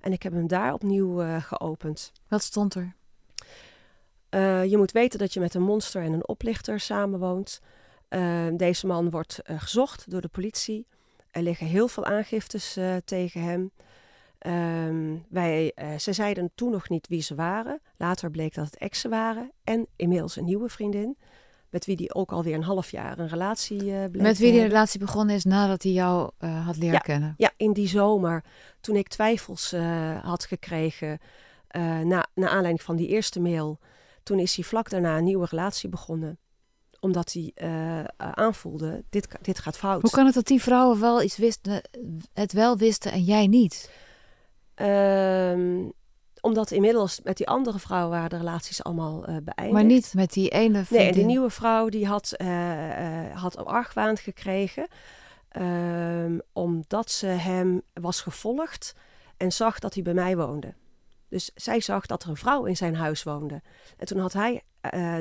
En 0.00 0.12
ik 0.12 0.22
heb 0.22 0.32
hem 0.32 0.46
daar 0.46 0.72
opnieuw 0.72 1.40
geopend. 1.40 2.12
Wat 2.28 2.42
stond 2.42 2.74
er? 2.74 2.94
je 4.68 4.76
moet 4.76 4.92
weten 4.92 5.18
dat 5.18 5.32
je 5.32 5.40
met 5.40 5.54
een 5.54 5.62
monster 5.62 6.02
en 6.02 6.12
een 6.12 6.28
oplichter 6.28 6.80
samenwoont. 6.80 7.60
deze 8.56 8.86
man 8.86 9.10
wordt 9.10 9.40
gezocht 9.44 10.10
door 10.10 10.20
de 10.20 10.28
politie. 10.28 10.86
Er 11.30 11.42
liggen 11.42 11.66
heel 11.66 11.88
veel 11.88 12.04
aangiftes 12.04 12.78
tegen 13.04 13.42
hem. 13.42 13.70
Um, 14.46 15.24
wij, 15.28 15.72
uh, 15.74 15.98
ze 15.98 16.12
zeiden 16.12 16.50
toen 16.54 16.70
nog 16.70 16.88
niet 16.88 17.08
wie 17.08 17.22
ze 17.22 17.34
waren. 17.34 17.80
Later 17.96 18.30
bleek 18.30 18.54
dat 18.54 18.64
het 18.64 18.76
exen 18.76 19.10
waren. 19.10 19.52
En 19.64 19.86
inmiddels 19.96 20.36
een 20.36 20.44
nieuwe 20.44 20.68
vriendin. 20.68 21.16
Met 21.72 21.84
wie 21.84 21.96
die 21.96 22.14
ook 22.14 22.32
alweer 22.32 22.54
een 22.54 22.62
half 22.62 22.90
jaar 22.90 23.18
een 23.18 23.28
relatie 23.28 23.84
uh, 23.84 24.04
bleef 24.10 24.22
Met 24.22 24.38
wie 24.38 24.52
die 24.52 24.62
relatie 24.62 25.00
begonnen 25.00 25.34
is 25.34 25.44
nadat 25.44 25.82
hij 25.82 25.92
jou 25.92 26.30
uh, 26.40 26.66
had 26.66 26.76
leren 26.76 26.92
ja, 26.92 26.98
kennen? 26.98 27.34
Ja, 27.36 27.50
in 27.56 27.72
die 27.72 27.88
zomer. 27.88 28.44
Toen 28.80 28.96
ik 28.96 29.08
twijfels 29.08 29.74
had 30.22 30.44
gekregen. 30.44 31.18
na, 32.04 32.26
na 32.34 32.48
aanleiding 32.48 32.82
van 32.82 32.96
die 32.96 33.08
eerste 33.08 33.40
mail. 33.40 33.78
Toen 34.22 34.38
is 34.38 34.54
hij 34.54 34.64
vlak 34.64 34.90
daarna 34.90 35.16
een 35.18 35.24
nieuwe 35.24 35.46
relatie 35.50 35.88
begonnen 35.88 36.38
omdat 37.00 37.32
hij 37.32 37.52
aanvoelde, 38.16 39.04
dit, 39.10 39.28
dit 39.40 39.58
gaat 39.58 39.78
fout. 39.78 40.02
Hoe 40.02 40.10
kan 40.10 40.24
het 40.26 40.34
dat 40.34 40.46
die 40.46 40.62
vrouwen 40.62 41.00
wel 41.00 41.22
iets 41.22 41.36
wisten, 41.36 41.82
het 42.32 42.52
wel 42.52 42.76
wisten 42.76 43.12
en 43.12 43.22
jij 43.22 43.46
niet? 43.46 43.90
Um, 44.74 45.92
omdat 46.42 46.70
inmiddels 46.70 47.20
met 47.22 47.36
die 47.36 47.48
andere 47.48 47.78
vrouw 47.78 48.08
waren 48.08 48.30
de 48.30 48.36
relaties 48.36 48.84
allemaal 48.84 49.18
uh, 49.18 49.24
beëindigd. 49.24 49.72
Maar 49.72 49.84
niet 49.84 50.14
met 50.14 50.32
die 50.32 50.48
ene 50.48 50.84
vriendin? 50.84 51.06
Nee, 51.06 51.12
die 51.12 51.24
nieuwe 51.24 51.50
vrouw 51.50 51.88
die 51.88 52.06
had, 52.06 52.34
uh, 52.36 53.28
uh, 53.28 53.36
had 53.36 53.64
argwaan 53.64 54.16
gekregen. 54.16 54.86
Um, 55.58 56.40
omdat 56.52 57.10
ze 57.10 57.26
hem 57.26 57.82
was 57.92 58.20
gevolgd 58.20 58.94
en 59.36 59.52
zag 59.52 59.78
dat 59.78 59.94
hij 59.94 60.02
bij 60.02 60.14
mij 60.14 60.36
woonde. 60.36 60.74
Dus 61.28 61.50
zij 61.54 61.80
zag 61.80 62.06
dat 62.06 62.22
er 62.22 62.28
een 62.28 62.36
vrouw 62.36 62.64
in 62.64 62.76
zijn 62.76 62.94
huis 62.96 63.22
woonde. 63.22 63.62
En 63.96 64.06
toen 64.06 64.18
had 64.18 64.32
hij 64.32 64.62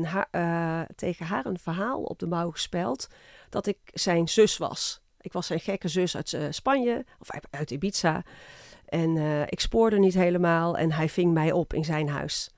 haar, 0.03 0.87
tegen 0.95 1.25
haar 1.25 1.45
een 1.45 1.59
verhaal 1.59 2.01
op 2.01 2.19
de 2.19 2.27
mouw 2.27 2.51
gespeld 2.51 3.07
dat 3.49 3.67
ik 3.67 3.77
zijn 3.85 4.27
zus 4.27 4.57
was. 4.57 5.01
Ik 5.21 5.33
was 5.33 5.47
zijn 5.47 5.59
gekke 5.59 5.87
zus 5.87 6.15
uit 6.15 6.37
Spanje, 6.49 7.05
of 7.19 7.27
uit 7.49 7.71
Ibiza. 7.71 8.23
En 8.91 9.15
uh, 9.15 9.41
ik 9.41 9.59
spoorde 9.59 9.99
niet 9.99 10.13
helemaal 10.13 10.77
en 10.77 10.91
hij 10.91 11.09
ving 11.09 11.33
mij 11.33 11.51
op 11.51 11.73
in 11.73 11.85
zijn 11.85 12.09
huis. 12.09 12.49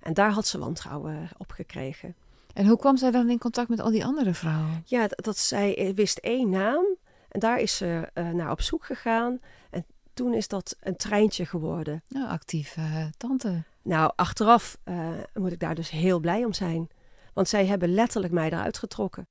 En 0.00 0.14
daar 0.14 0.30
had 0.30 0.46
ze 0.46 0.58
wantrouwen 0.58 1.28
op 1.36 1.50
gekregen. 1.50 2.14
En 2.54 2.66
hoe 2.66 2.78
kwam 2.78 2.96
zij 2.96 3.10
dan 3.10 3.30
in 3.30 3.38
contact 3.38 3.68
met 3.68 3.80
al 3.80 3.90
die 3.90 4.04
andere 4.04 4.34
vrouwen? 4.34 4.82
Ja, 4.84 5.06
dat, 5.06 5.24
dat 5.24 5.38
zij 5.38 5.76
eh, 5.76 5.94
wist 5.94 6.18
één 6.18 6.48
naam 6.50 6.84
en 7.28 7.40
daar 7.40 7.58
is 7.58 7.76
ze 7.76 8.10
uh, 8.14 8.30
naar 8.30 8.50
op 8.50 8.60
zoek 8.60 8.84
gegaan. 8.84 9.40
En 9.70 9.84
toen 10.14 10.34
is 10.34 10.48
dat 10.48 10.76
een 10.80 10.96
treintje 10.96 11.46
geworden. 11.46 12.02
Nou, 12.08 12.28
actieve 12.28 12.80
uh, 12.80 13.06
tante. 13.16 13.62
Nou, 13.82 14.12
achteraf 14.16 14.78
moet 15.34 15.52
ik 15.52 15.60
daar 15.60 15.74
dus 15.74 15.90
heel 15.90 16.20
blij 16.20 16.44
om 16.44 16.52
zijn. 16.52 16.88
Want 17.34 17.48
zij 17.48 17.66
hebben 17.66 17.94
letterlijk 17.94 18.32
mij 18.32 18.50
eruit 18.50 18.78
getrokken. 18.78 19.28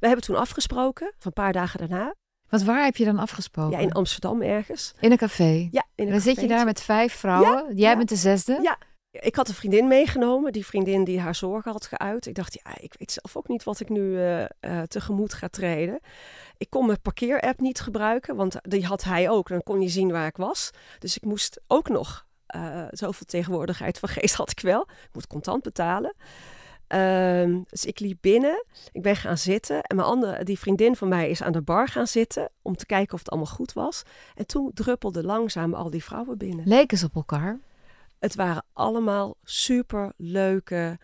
We 0.00 0.06
hebben 0.06 0.24
toen 0.24 0.36
afgesproken, 0.36 1.06
van 1.18 1.32
een 1.34 1.42
paar 1.42 1.52
dagen 1.52 1.78
daarna. 1.78 2.14
Want 2.48 2.62
waar 2.62 2.84
heb 2.84 2.96
je 2.96 3.04
dan 3.04 3.18
afgesproken? 3.18 3.78
Ja, 3.78 3.78
in 3.78 3.92
Amsterdam 3.92 4.42
ergens. 4.42 4.94
In 5.00 5.10
een 5.10 5.16
café? 5.16 5.68
Ja, 5.70 5.84
in 5.94 6.04
een 6.04 6.10
Dan 6.10 6.20
zit 6.20 6.40
je 6.40 6.48
daar 6.48 6.64
met 6.64 6.80
vijf 6.80 7.14
vrouwen. 7.14 7.64
Ja, 7.68 7.72
Jij 7.74 7.90
ja. 7.90 7.96
bent 7.96 8.08
de 8.08 8.16
zesde? 8.16 8.58
Ja. 8.62 8.78
Ik 9.10 9.34
had 9.34 9.48
een 9.48 9.54
vriendin 9.54 9.88
meegenomen, 9.88 10.52
die 10.52 10.66
vriendin 10.66 11.04
die 11.04 11.20
haar 11.20 11.34
zorgen 11.34 11.72
had 11.72 11.86
geuit. 11.86 12.26
Ik 12.26 12.34
dacht, 12.34 12.60
ja, 12.64 12.70
ik 12.80 12.94
weet 12.98 13.12
zelf 13.12 13.36
ook 13.36 13.48
niet 13.48 13.64
wat 13.64 13.80
ik 13.80 13.88
nu 13.88 14.00
uh, 14.00 14.40
uh, 14.40 14.46
tegemoet 14.82 15.34
ga 15.34 15.48
treden. 15.48 16.00
Ik 16.56 16.70
kon 16.70 16.86
mijn 16.86 17.00
parkeerapp 17.00 17.60
niet 17.60 17.80
gebruiken, 17.80 18.36
want 18.36 18.56
die 18.62 18.86
had 18.86 19.04
hij 19.04 19.30
ook. 19.30 19.48
Dan 19.48 19.62
kon 19.62 19.80
je 19.80 19.88
zien 19.88 20.10
waar 20.10 20.26
ik 20.26 20.36
was. 20.36 20.70
Dus 20.98 21.16
ik 21.16 21.24
moest 21.24 21.60
ook 21.66 21.88
nog, 21.88 22.26
uh, 22.56 22.84
zoveel 22.90 23.26
tegenwoordigheid 23.26 23.98
van 23.98 24.08
geest 24.08 24.34
had 24.34 24.50
ik 24.50 24.60
wel. 24.60 24.80
Ik 24.80 25.08
moet 25.12 25.26
contant 25.26 25.62
betalen. 25.62 26.14
Um, 26.94 27.64
dus 27.68 27.84
ik 27.84 27.98
liep 27.98 28.18
binnen, 28.20 28.64
ik 28.92 29.02
ben 29.02 29.16
gaan 29.16 29.38
zitten 29.38 29.82
en 29.82 29.96
mijn 29.96 30.08
andere, 30.08 30.44
die 30.44 30.58
vriendin 30.58 30.96
van 30.96 31.08
mij 31.08 31.30
is 31.30 31.42
aan 31.42 31.52
de 31.52 31.62
bar 31.62 31.88
gaan 31.88 32.06
zitten 32.06 32.50
om 32.62 32.76
te 32.76 32.86
kijken 32.86 33.14
of 33.14 33.18
het 33.18 33.30
allemaal 33.30 33.52
goed 33.52 33.72
was. 33.72 34.02
En 34.34 34.46
toen 34.46 34.70
druppelden 34.74 35.24
langzaam 35.24 35.74
al 35.74 35.90
die 35.90 36.04
vrouwen 36.04 36.38
binnen. 36.38 36.68
Leken 36.68 36.98
ze 36.98 37.06
op 37.06 37.14
elkaar? 37.14 37.60
Het 38.18 38.34
waren 38.34 38.64
allemaal 38.72 39.36
super 39.42 40.12
leuke, 40.16 40.98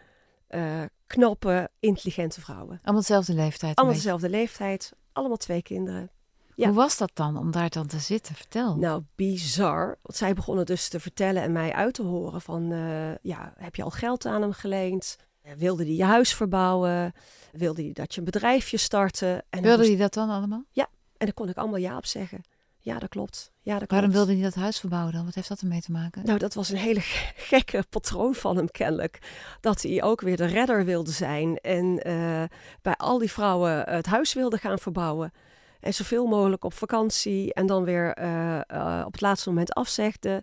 uh, 0.50 0.82
knappe, 1.06 1.70
intelligente 1.80 2.40
vrouwen. 2.40 2.80
Allemaal 2.82 3.00
dezelfde 3.00 3.34
leeftijd? 3.34 3.76
Allemaal 3.76 3.96
dezelfde 3.96 4.30
leeftijd, 4.30 4.92
allemaal 5.12 5.36
twee 5.36 5.62
kinderen. 5.62 6.10
Ja. 6.54 6.66
Hoe 6.66 6.76
was 6.76 6.98
dat 6.98 7.10
dan 7.14 7.36
om 7.36 7.50
daar 7.50 7.70
dan 7.70 7.86
te 7.86 7.98
zitten? 7.98 8.34
Vertel. 8.34 8.76
Nou, 8.76 9.02
bizar. 9.14 9.98
Want 10.02 10.18
zij 10.18 10.34
begonnen 10.34 10.66
dus 10.66 10.88
te 10.88 11.00
vertellen 11.00 11.42
en 11.42 11.52
mij 11.52 11.72
uit 11.72 11.94
te 11.94 12.02
horen 12.02 12.40
van... 12.40 12.72
Uh, 12.72 13.14
ja, 13.22 13.52
heb 13.56 13.76
je 13.76 13.82
al 13.82 13.90
geld 13.90 14.26
aan 14.26 14.42
hem 14.42 14.52
geleend? 14.52 15.16
Wilde 15.56 15.84
hij 15.84 15.94
je 15.94 16.04
huis 16.04 16.34
verbouwen? 16.34 17.12
Wilde 17.52 17.82
hij 17.82 17.92
dat 17.92 18.12
je 18.14 18.18
een 18.18 18.24
bedrijfje 18.24 18.76
starten? 18.76 19.42
En 19.50 19.62
wilde 19.62 19.86
hij 19.86 19.96
dat 19.96 20.14
dan 20.14 20.30
allemaal? 20.30 20.64
Ja, 20.70 20.88
en 21.16 21.26
daar 21.26 21.34
kon 21.34 21.48
ik 21.48 21.56
allemaal 21.56 21.78
ja 21.78 21.96
op 21.96 22.06
zeggen. 22.06 22.42
Ja, 22.82 22.98
dat 22.98 23.08
klopt. 23.08 23.52
Ja, 23.60 23.78
dat 23.78 23.90
Waarom 23.90 24.10
klopt. 24.10 24.26
wilde 24.26 24.40
hij 24.40 24.50
dat 24.50 24.60
huis 24.62 24.80
verbouwen 24.80 25.12
dan? 25.12 25.24
Wat 25.24 25.34
heeft 25.34 25.48
dat 25.48 25.60
ermee 25.60 25.80
te 25.80 25.92
maken? 25.92 26.24
Nou, 26.24 26.38
dat 26.38 26.54
was 26.54 26.68
een 26.68 26.76
hele 26.76 27.00
gekke 27.50 27.84
patroon 27.90 28.34
van 28.34 28.56
hem 28.56 28.70
kennelijk. 28.70 29.18
Dat 29.60 29.82
hij 29.82 30.02
ook 30.02 30.20
weer 30.20 30.36
de 30.36 30.44
redder 30.46 30.84
wilde 30.84 31.10
zijn. 31.10 31.56
En 31.58 32.08
uh, 32.08 32.42
bij 32.82 32.94
al 32.96 33.18
die 33.18 33.30
vrouwen 33.32 33.88
het 33.90 34.06
huis 34.06 34.32
wilde 34.32 34.58
gaan 34.58 34.78
verbouwen. 34.78 35.32
En 35.80 35.94
zoveel 35.94 36.26
mogelijk 36.26 36.64
op 36.64 36.72
vakantie. 36.72 37.54
En 37.54 37.66
dan 37.66 37.84
weer 37.84 38.18
uh, 38.18 38.60
uh, 38.72 39.02
op 39.06 39.12
het 39.12 39.20
laatste 39.20 39.48
moment 39.48 39.72
afzegde. 39.72 40.42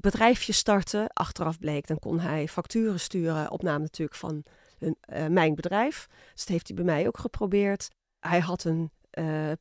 Bedrijfje 0.00 0.52
starten. 0.52 1.08
Achteraf 1.12 1.58
bleek, 1.58 1.86
dan 1.86 1.98
kon 1.98 2.20
hij 2.20 2.48
facturen 2.48 3.00
sturen. 3.00 3.50
Op 3.50 3.62
naam 3.62 3.80
natuurlijk 3.80 4.18
van 4.18 4.42
hun, 4.78 4.96
uh, 5.12 5.26
mijn 5.26 5.54
bedrijf. 5.54 6.06
Dus 6.32 6.40
dat 6.40 6.48
heeft 6.48 6.66
hij 6.66 6.76
bij 6.76 6.84
mij 6.84 7.06
ook 7.06 7.18
geprobeerd. 7.18 7.88
Hij 8.20 8.40
had 8.40 8.64
een 8.64 8.90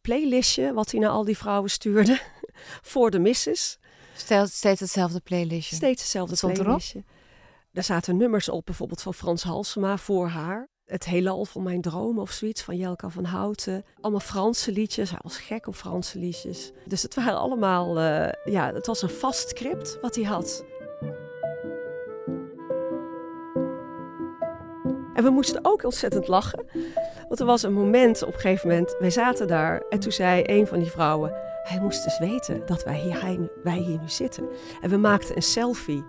playlistje 0.01 0.73
wat 0.73 0.91
hij 0.91 0.99
naar 0.99 1.09
al 1.09 1.23
die 1.23 1.37
vrouwen 1.37 1.69
stuurde. 1.69 2.19
voor 2.91 3.11
de 3.11 3.19
misses. 3.19 3.79
Stel, 4.15 4.47
steeds 4.47 4.79
hetzelfde 4.79 5.19
playlistje? 5.19 5.75
Steeds 5.75 6.01
hetzelfde 6.01 6.53
playlistje. 6.53 7.03
Daar 7.71 7.83
zaten 7.83 8.17
nummers 8.17 8.49
op, 8.49 8.65
bijvoorbeeld 8.65 9.01
van 9.01 9.13
Frans 9.13 9.43
Halsema 9.43 9.97
voor 9.97 10.27
haar. 10.27 10.69
Het 10.87 11.05
heelal 11.05 11.45
van 11.45 11.63
mijn 11.63 11.81
dromen 11.81 12.21
of 12.21 12.31
zoiets 12.31 12.61
van 12.61 12.77
Jelka 12.77 13.09
van 13.09 13.23
Houten. 13.23 13.85
Allemaal 14.01 14.19
Franse 14.19 14.71
liedjes. 14.71 15.09
Hij 15.09 15.19
was 15.21 15.37
gek 15.37 15.67
op 15.67 15.75
Franse 15.75 16.19
liedjes. 16.19 16.71
Dus 16.85 17.01
het 17.01 17.15
waren 17.15 17.37
allemaal, 17.37 17.97
uh, 17.97 18.29
ja, 18.45 18.73
het 18.73 18.87
was 18.87 19.01
een 19.01 19.09
vast 19.09 19.49
script 19.49 19.97
wat 20.01 20.15
hij 20.15 20.23
had. 20.23 20.65
En 25.13 25.23
we 25.23 25.29
moesten 25.29 25.59
ook 25.65 25.83
ontzettend 25.83 26.27
lachen. 26.27 26.65
Want 27.27 27.39
er 27.39 27.45
was 27.45 27.63
een 27.63 27.73
moment 27.73 28.23
op 28.23 28.33
een 28.33 28.39
gegeven 28.39 28.69
moment, 28.69 28.95
wij 28.99 29.09
zaten 29.09 29.47
daar 29.47 29.81
en 29.89 29.99
toen 29.99 30.11
zei 30.11 30.43
een 30.45 30.67
van 30.67 30.79
die 30.79 30.91
vrouwen, 30.91 31.33
hij 31.63 31.79
moest 31.79 32.03
dus 32.03 32.19
weten 32.19 32.65
dat 32.65 32.83
wij 32.83 32.99
hier, 32.99 33.49
wij 33.63 33.77
hier 33.77 33.99
nu 33.99 34.09
zitten. 34.09 34.47
En 34.81 34.89
we 34.89 34.97
maakten 34.97 35.35
een 35.35 35.41
selfie. 35.41 36.03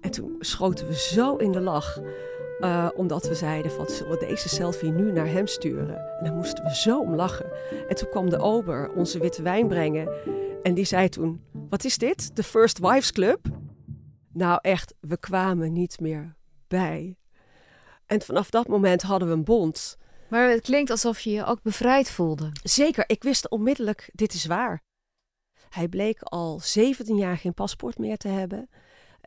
En 0.00 0.10
toen 0.10 0.36
schoten 0.40 0.86
we 0.86 0.94
zo 0.94 1.36
in 1.36 1.52
de 1.52 1.60
lach. 1.60 2.00
Uh, 2.60 2.88
omdat 2.94 3.28
we 3.28 3.34
zeiden 3.34 3.70
van, 3.70 3.86
zullen 3.86 4.18
we 4.18 4.26
deze 4.26 4.48
selfie 4.48 4.90
nu 4.90 5.12
naar 5.12 5.26
hem 5.26 5.46
sturen? 5.46 6.18
En 6.18 6.24
dan 6.24 6.34
moesten 6.34 6.64
we 6.64 6.74
zo 6.74 7.00
om 7.00 7.14
lachen. 7.14 7.46
En 7.88 7.96
toen 7.96 8.08
kwam 8.08 8.30
de 8.30 8.38
ober 8.38 8.92
onze 8.92 9.18
witte 9.18 9.42
wijn 9.42 9.68
brengen. 9.68 10.08
En 10.62 10.74
die 10.74 10.84
zei 10.84 11.08
toen, 11.08 11.42
wat 11.68 11.84
is 11.84 11.98
dit? 11.98 12.36
De 12.36 12.42
First 12.42 12.78
Wives 12.78 13.12
Club? 13.12 13.40
Nou 14.32 14.58
echt, 14.62 14.94
we 15.00 15.18
kwamen 15.18 15.72
niet 15.72 16.00
meer 16.00 16.36
bij. 16.68 17.16
En 18.06 18.22
vanaf 18.22 18.50
dat 18.50 18.68
moment 18.68 19.02
hadden 19.02 19.28
we 19.28 19.34
een 19.34 19.44
bond. 19.44 19.96
Maar 20.30 20.50
het 20.50 20.60
klinkt 20.60 20.90
alsof 20.90 21.20
je 21.20 21.30
je 21.30 21.44
ook 21.44 21.62
bevrijd 21.62 22.10
voelde. 22.10 22.50
Zeker, 22.62 23.04
ik 23.06 23.22
wist 23.22 23.48
onmiddellijk, 23.48 24.10
dit 24.12 24.32
is 24.32 24.46
waar. 24.46 24.82
Hij 25.68 25.88
bleek 25.88 26.22
al 26.22 26.60
17 26.60 27.16
jaar 27.16 27.36
geen 27.36 27.54
paspoort 27.54 27.98
meer 27.98 28.16
te 28.16 28.28
hebben. 28.28 28.68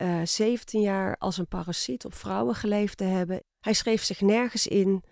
Uh, 0.01 0.21
17 0.23 0.81
jaar 0.81 1.15
als 1.17 1.37
een 1.37 1.47
parasiet 1.47 2.05
op 2.05 2.13
vrouwen 2.13 2.55
geleefd 2.55 2.97
te 2.97 3.03
hebben. 3.03 3.43
Hij 3.59 3.73
schreef 3.73 4.03
zich 4.03 4.21
nergens 4.21 4.67
in. 4.67 5.03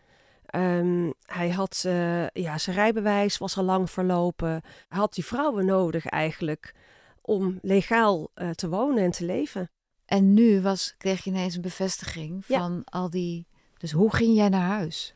Um, 0.56 1.14
hij 1.26 1.50
had 1.50 1.84
uh, 1.86 2.28
ja, 2.28 2.58
zijn 2.58 2.76
rijbewijs 2.76 3.38
was 3.38 3.58
al 3.58 3.64
lang 3.64 3.90
verlopen. 3.90 4.62
Hij 4.88 5.00
had 5.00 5.14
die 5.14 5.26
vrouwen 5.26 5.66
nodig 5.66 6.06
eigenlijk 6.06 6.76
om 7.22 7.60
legaal 7.62 8.32
uh, 8.36 8.50
te 8.50 8.70
wonen 8.70 9.04
en 9.04 9.12
te 9.12 9.26
leven. 9.26 9.72
En 10.06 10.34
nu 10.34 10.62
was, 10.62 10.96
kreeg 10.98 11.24
je 11.24 11.30
ineens 11.30 11.56
een 11.56 11.62
bevestiging 11.62 12.46
van 12.46 12.74
ja. 12.74 12.82
al 13.00 13.10
die. 13.10 13.48
Dus 13.78 13.92
hoe 13.92 14.16
ging 14.16 14.36
jij 14.36 14.50
naar 14.50 14.68
huis? 14.68 15.14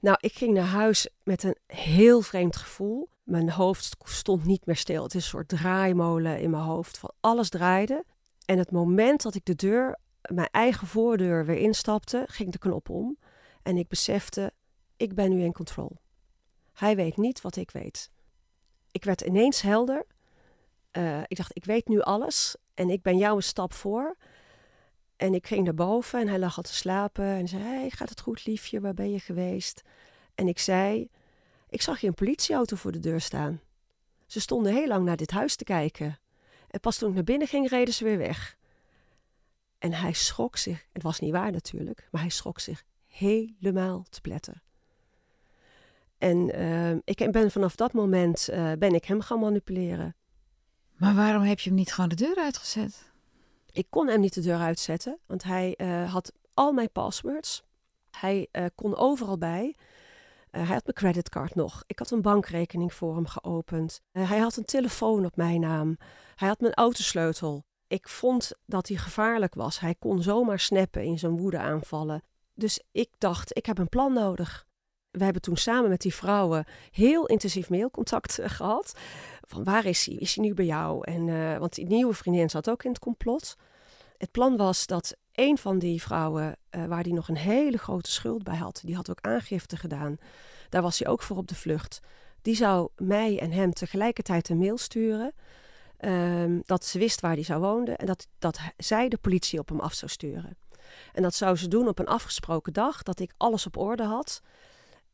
Nou, 0.00 0.16
ik 0.20 0.32
ging 0.32 0.54
naar 0.54 0.64
huis 0.64 1.08
met 1.22 1.42
een 1.42 1.56
heel 1.66 2.20
vreemd 2.20 2.56
gevoel. 2.56 3.08
Mijn 3.22 3.50
hoofd 3.50 3.96
stond 4.04 4.44
niet 4.44 4.66
meer 4.66 4.76
stil. 4.76 5.02
Het 5.02 5.14
is 5.14 5.22
een 5.22 5.28
soort 5.28 5.48
draaimolen 5.48 6.40
in 6.40 6.50
mijn 6.50 6.62
hoofd. 6.62 6.98
Van 6.98 7.12
alles 7.20 7.48
draaide. 7.48 8.04
En 8.50 8.58
het 8.58 8.70
moment 8.70 9.22
dat 9.22 9.34
ik 9.34 9.44
de 9.44 9.54
deur, 9.54 9.98
mijn 10.20 10.48
eigen 10.50 10.86
voordeur 10.86 11.46
weer 11.46 11.58
instapte, 11.58 12.24
ging 12.26 12.52
de 12.52 12.58
knop 12.58 12.88
om. 12.88 13.18
En 13.62 13.76
ik 13.76 13.88
besefte, 13.88 14.52
ik 14.96 15.14
ben 15.14 15.30
nu 15.30 15.42
in 15.42 15.52
control. 15.52 15.96
Hij 16.72 16.96
weet 16.96 17.16
niet 17.16 17.40
wat 17.40 17.56
ik 17.56 17.70
weet. 17.70 18.10
Ik 18.90 19.04
werd 19.04 19.20
ineens 19.20 19.60
helder. 19.60 20.06
Uh, 20.92 21.20
ik 21.26 21.36
dacht, 21.36 21.56
ik 21.56 21.64
weet 21.64 21.88
nu 21.88 22.00
alles 22.00 22.56
en 22.74 22.90
ik 22.90 23.02
ben 23.02 23.18
jou 23.18 23.36
een 23.36 23.42
stap 23.42 23.72
voor. 23.72 24.16
En 25.16 25.34
ik 25.34 25.46
ging 25.46 25.64
naar 25.64 25.74
boven 25.74 26.20
en 26.20 26.28
hij 26.28 26.38
lag 26.38 26.56
al 26.56 26.62
te 26.62 26.74
slapen 26.74 27.24
en 27.24 27.48
zei: 27.48 27.62
Hey, 27.62 27.90
gaat 27.90 28.08
het 28.08 28.20
goed, 28.20 28.46
liefje? 28.46 28.80
Waar 28.80 28.94
ben 28.94 29.10
je 29.10 29.20
geweest? 29.20 29.82
En 30.34 30.48
ik 30.48 30.58
zei: 30.58 31.08
Ik 31.68 31.82
zag 31.82 32.00
je 32.00 32.06
een 32.06 32.14
politieauto 32.14 32.76
voor 32.76 32.92
de 32.92 33.00
deur 33.00 33.20
staan. 33.20 33.60
Ze 34.26 34.40
stonden 34.40 34.74
heel 34.74 34.88
lang 34.88 35.04
naar 35.04 35.16
dit 35.16 35.30
huis 35.30 35.56
te 35.56 35.64
kijken. 35.64 36.18
En 36.70 36.80
pas 36.80 36.98
toen 36.98 37.08
ik 37.08 37.14
naar 37.14 37.24
binnen 37.24 37.48
ging, 37.48 37.68
reden 37.68 37.94
ze 37.94 38.04
weer 38.04 38.18
weg. 38.18 38.56
En 39.78 39.92
hij 39.92 40.12
schrok 40.12 40.56
zich. 40.56 40.86
Het 40.92 41.02
was 41.02 41.18
niet 41.20 41.32
waar 41.32 41.52
natuurlijk, 41.52 42.08
maar 42.10 42.20
hij 42.20 42.30
schrok 42.30 42.60
zich 42.60 42.84
helemaal 43.06 44.04
te 44.10 44.20
pletten. 44.20 44.62
En 46.18 46.60
uh, 46.60 46.90
ik 47.04 47.28
ben 47.30 47.50
vanaf 47.50 47.74
dat 47.74 47.92
moment 47.92 48.48
uh, 48.50 48.72
ben 48.78 48.94
ik 48.94 49.04
hem 49.04 49.20
gaan 49.20 49.38
manipuleren. 49.38 50.14
Maar 50.96 51.14
waarom 51.14 51.42
heb 51.42 51.60
je 51.60 51.68
hem 51.68 51.78
niet 51.78 51.92
gewoon 51.92 52.08
de 52.10 52.16
deur 52.16 52.36
uitgezet? 52.36 53.12
Ik 53.72 53.86
kon 53.90 54.08
hem 54.08 54.20
niet 54.20 54.34
de 54.34 54.40
deur 54.40 54.58
uitzetten, 54.58 55.18
want 55.26 55.42
hij 55.42 55.74
uh, 55.76 56.12
had 56.12 56.32
al 56.54 56.72
mijn 56.72 56.90
passwords. 56.90 57.64
Hij 58.10 58.48
kon 58.74 58.96
overal 58.96 59.38
bij. 59.38 59.76
Hij 60.50 60.74
had 60.74 60.84
mijn 60.84 60.96
creditcard 60.96 61.54
nog. 61.54 61.82
Ik 61.86 61.98
had 61.98 62.10
een 62.10 62.22
bankrekening 62.22 62.94
voor 62.94 63.14
hem 63.14 63.26
geopend. 63.26 64.00
hij 64.12 64.38
had 64.38 64.56
een 64.56 64.64
telefoon 64.64 65.24
op 65.24 65.36
mijn 65.36 65.60
naam. 65.60 65.96
Hij 66.34 66.48
had 66.48 66.60
mijn 66.60 66.74
autosleutel. 66.74 67.64
Ik 67.86 68.08
vond 68.08 68.52
dat 68.66 68.88
hij 68.88 68.96
gevaarlijk 68.96 69.54
was. 69.54 69.80
Hij 69.80 69.94
kon 69.94 70.22
zomaar 70.22 70.58
snappen 70.58 71.04
in 71.04 71.18
zijn 71.18 71.36
woede 71.36 71.58
aanvallen. 71.58 72.22
Dus 72.54 72.82
ik 72.92 73.10
dacht, 73.18 73.56
ik 73.56 73.66
heb 73.66 73.78
een 73.78 73.88
plan 73.88 74.12
nodig 74.12 74.68
we 75.10 75.24
hebben 75.24 75.42
toen 75.42 75.56
samen 75.56 75.90
met 75.90 76.00
die 76.00 76.14
vrouwen 76.14 76.64
heel 76.90 77.26
intensief 77.26 77.70
mailcontact 77.70 78.40
uh, 78.40 78.48
gehad. 78.48 78.94
Van 79.40 79.64
waar 79.64 79.84
is 79.84 80.06
hij? 80.06 80.14
Is 80.14 80.34
hij 80.34 80.44
nu 80.44 80.54
bij 80.54 80.64
jou? 80.64 81.04
En, 81.04 81.58
want 81.58 81.74
die 81.74 81.86
nieuwe 81.86 82.14
vriendin 82.14 82.50
zat 82.50 82.70
ook 82.70 82.84
in 82.84 82.90
het 82.90 82.98
complot. 82.98 83.56
Het 84.18 84.30
plan 84.30 84.56
was 84.56 84.86
dat 84.86 85.16
een 85.32 85.58
van 85.58 85.78
die 85.78 86.02
vrouwen, 86.02 86.56
uh, 86.70 86.84
waar 86.84 87.02
hij 87.02 87.12
nog 87.12 87.28
een 87.28 87.36
hele 87.36 87.78
grote 87.78 88.10
schuld 88.10 88.42
bij 88.42 88.56
had, 88.56 88.80
die 88.84 88.94
had 88.94 89.10
ook 89.10 89.20
aangifte 89.20 89.76
gedaan. 89.76 90.16
Daar 90.68 90.82
was 90.82 90.98
hij 90.98 91.08
ook 91.08 91.22
voor 91.22 91.36
op 91.36 91.48
de 91.48 91.54
vlucht. 91.54 92.00
Die 92.42 92.54
zou 92.54 92.88
mij 92.96 93.38
en 93.38 93.50
hem 93.52 93.72
tegelijkertijd 93.72 94.48
een 94.48 94.58
mail 94.58 94.78
sturen. 94.78 95.32
Um, 96.04 96.62
dat 96.66 96.84
ze 96.84 96.98
wist 96.98 97.20
waar 97.20 97.34
hij 97.34 97.42
zou 97.42 97.60
wonen 97.60 97.96
en 97.96 98.06
dat, 98.06 98.26
dat 98.38 98.58
zij 98.76 99.08
de 99.08 99.18
politie 99.18 99.58
op 99.58 99.68
hem 99.68 99.80
af 99.80 99.92
zou 99.92 100.10
sturen. 100.10 100.56
En 101.12 101.22
dat 101.22 101.34
zou 101.34 101.56
ze 101.56 101.68
doen 101.68 101.88
op 101.88 101.98
een 101.98 102.06
afgesproken 102.06 102.72
dag, 102.72 103.02
dat 103.02 103.20
ik 103.20 103.32
alles 103.36 103.66
op 103.66 103.76
orde 103.76 104.02
had. 104.02 104.42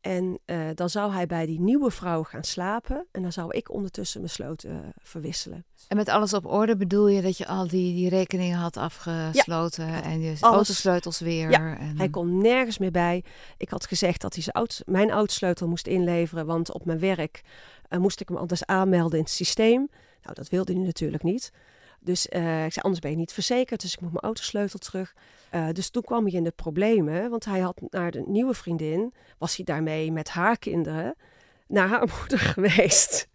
En 0.07 0.39
uh, 0.45 0.67
dan 0.75 0.89
zou 0.89 1.11
hij 1.11 1.25
bij 1.25 1.45
die 1.45 1.59
nieuwe 1.59 1.91
vrouw 1.91 2.23
gaan 2.23 2.43
slapen. 2.43 3.05
En 3.11 3.21
dan 3.21 3.31
zou 3.31 3.51
ik 3.51 3.71
ondertussen 3.71 4.19
mijn 4.19 4.31
sloten 4.31 4.71
uh, 4.71 4.77
verwisselen. 5.01 5.65
En 5.87 5.97
met 5.97 6.09
alles 6.09 6.33
op 6.33 6.45
orde 6.45 6.77
bedoel 6.77 7.07
je 7.07 7.21
dat 7.21 7.37
je 7.37 7.47
al 7.47 7.67
die, 7.67 7.95
die 7.95 8.09
rekeningen 8.09 8.57
had 8.57 8.77
afgesloten. 8.77 9.87
Ja, 9.87 10.03
en 10.03 10.21
je 10.21 10.29
alles. 10.29 10.41
autosleutels 10.41 11.19
weer. 11.19 11.49
Ja, 11.49 11.77
en... 11.77 11.97
hij 11.97 12.09
kon 12.09 12.41
nergens 12.41 12.77
meer 12.77 12.91
bij. 12.91 13.23
Ik 13.57 13.69
had 13.69 13.85
gezegd 13.85 14.21
dat 14.21 14.33
hij 14.33 14.43
zijn 14.43 14.55
auto, 14.55 14.75
mijn 14.85 15.11
autosleutel 15.11 15.67
moest 15.67 15.87
inleveren. 15.87 16.45
Want 16.45 16.73
op 16.73 16.85
mijn 16.85 16.99
werk 16.99 17.41
uh, 17.89 17.99
moest 17.99 18.21
ik 18.21 18.27
hem 18.27 18.37
anders 18.37 18.65
aanmelden 18.65 19.17
in 19.17 19.23
het 19.23 19.33
systeem. 19.33 19.89
Nou, 20.21 20.35
dat 20.35 20.49
wilde 20.49 20.73
hij 20.73 20.81
natuurlijk 20.81 21.23
niet. 21.23 21.51
Dus 22.07 22.25
ik 22.25 22.31
zei, 22.73 22.79
anders 22.81 22.99
ben 22.99 23.11
je 23.11 23.17
niet 23.17 23.33
verzekerd. 23.33 23.81
Dus 23.81 23.93
ik 23.93 24.01
moet 24.01 24.11
mijn 24.11 24.23
autosleutel 24.23 24.79
terug. 24.79 25.13
Uh, 25.51 25.67
dus 25.71 25.89
toen 25.89 26.01
kwam 26.01 26.23
hij 26.23 26.33
in 26.33 26.43
de 26.43 26.51
problemen, 26.51 27.29
want 27.29 27.45
hij 27.45 27.59
had 27.59 27.81
naar 27.89 28.11
de 28.11 28.23
nieuwe 28.25 28.53
vriendin, 28.53 29.13
was 29.37 29.55
hij 29.55 29.65
daarmee 29.65 30.11
met 30.11 30.29
haar 30.29 30.57
kinderen 30.57 31.15
naar 31.67 31.87
haar 31.87 32.09
moeder 32.19 32.39
geweest. 32.39 33.27